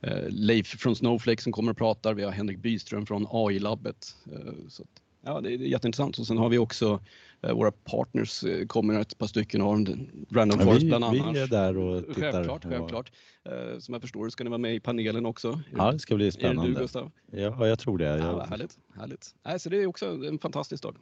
[0.00, 2.14] eh, Leif från Snowflake som kommer och pratar.
[2.14, 4.16] Vi har Henrik Byström från AI-labbet.
[4.32, 6.18] Eh, så att, Ja, det är jätteintressant.
[6.18, 7.00] Och sen har vi också
[7.40, 9.86] eh, våra partners, eh, kommer ett par stycken av
[10.30, 11.34] Random ja, Forest bland annat.
[11.34, 12.20] Vi är där och tittar.
[12.20, 13.12] Självklart, självklart.
[13.44, 15.60] Eh, som jag förstår ska ni vara med i panelen också.
[15.76, 16.62] Ja, det ska bli spännande.
[16.62, 17.10] Är det du Gustav?
[17.32, 18.04] Ja, jag tror det.
[18.04, 18.46] Ja, jag...
[18.46, 19.34] härligt, härligt.
[19.42, 20.96] Nej, så det är också en fantastisk dag.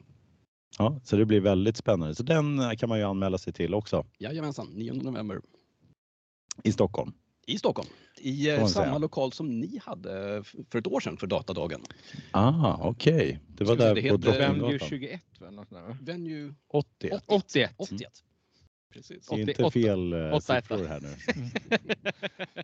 [0.77, 2.15] Ja, så det blir väldigt spännande.
[2.15, 4.05] Så den kan man ju anmäla sig till också.
[4.17, 5.41] Jajamensan, 9 november.
[6.63, 7.13] I Stockholm
[7.49, 7.89] i Stockholm.
[8.17, 11.81] I eh, samma lokal som ni hade för ett år sedan för datadagen.
[12.31, 13.15] Ah, okej.
[13.15, 13.37] Okay.
[13.47, 14.61] Det var där det på Drottninggatan.
[14.61, 15.21] Venue 21
[16.01, 17.23] Venue 81.
[17.27, 17.73] 81.
[17.77, 18.23] 81.
[18.93, 19.27] Precis.
[19.27, 21.15] Det är inte fel 8, eh, siffror här nu.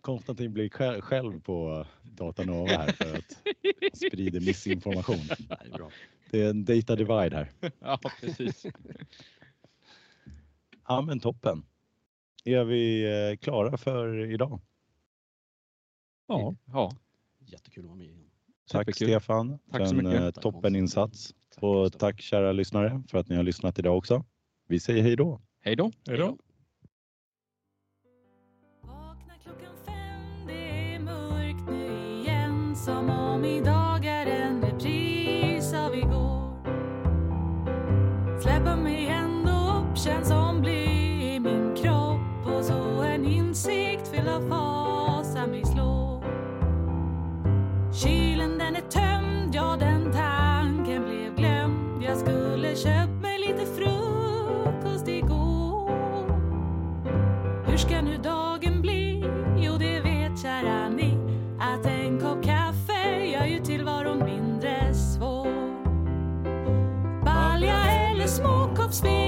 [0.00, 5.20] Konstantin blir själv, själv på Datanova här för att sprida missinformation.
[6.30, 7.52] Det är en data divide här.
[7.78, 8.66] Ja, precis.
[10.88, 11.64] Ja, men toppen.
[12.44, 14.60] Är vi eh, klara för idag?
[16.26, 16.54] Ja.
[16.66, 16.92] ja.
[17.46, 18.30] Jättekul att vara med igen.
[18.70, 21.34] Tack Stefan tack för en eh, toppeninsats.
[21.54, 24.24] Tack, och tack kära lyssnare för att ni har lyssnat idag också.
[24.68, 25.40] Vi säger hej då.
[25.60, 25.92] Hej då.
[26.08, 26.38] Hej då.
[28.82, 33.25] Vakna klockan fem, det är mörkt nu igen som
[68.96, 69.25] speak.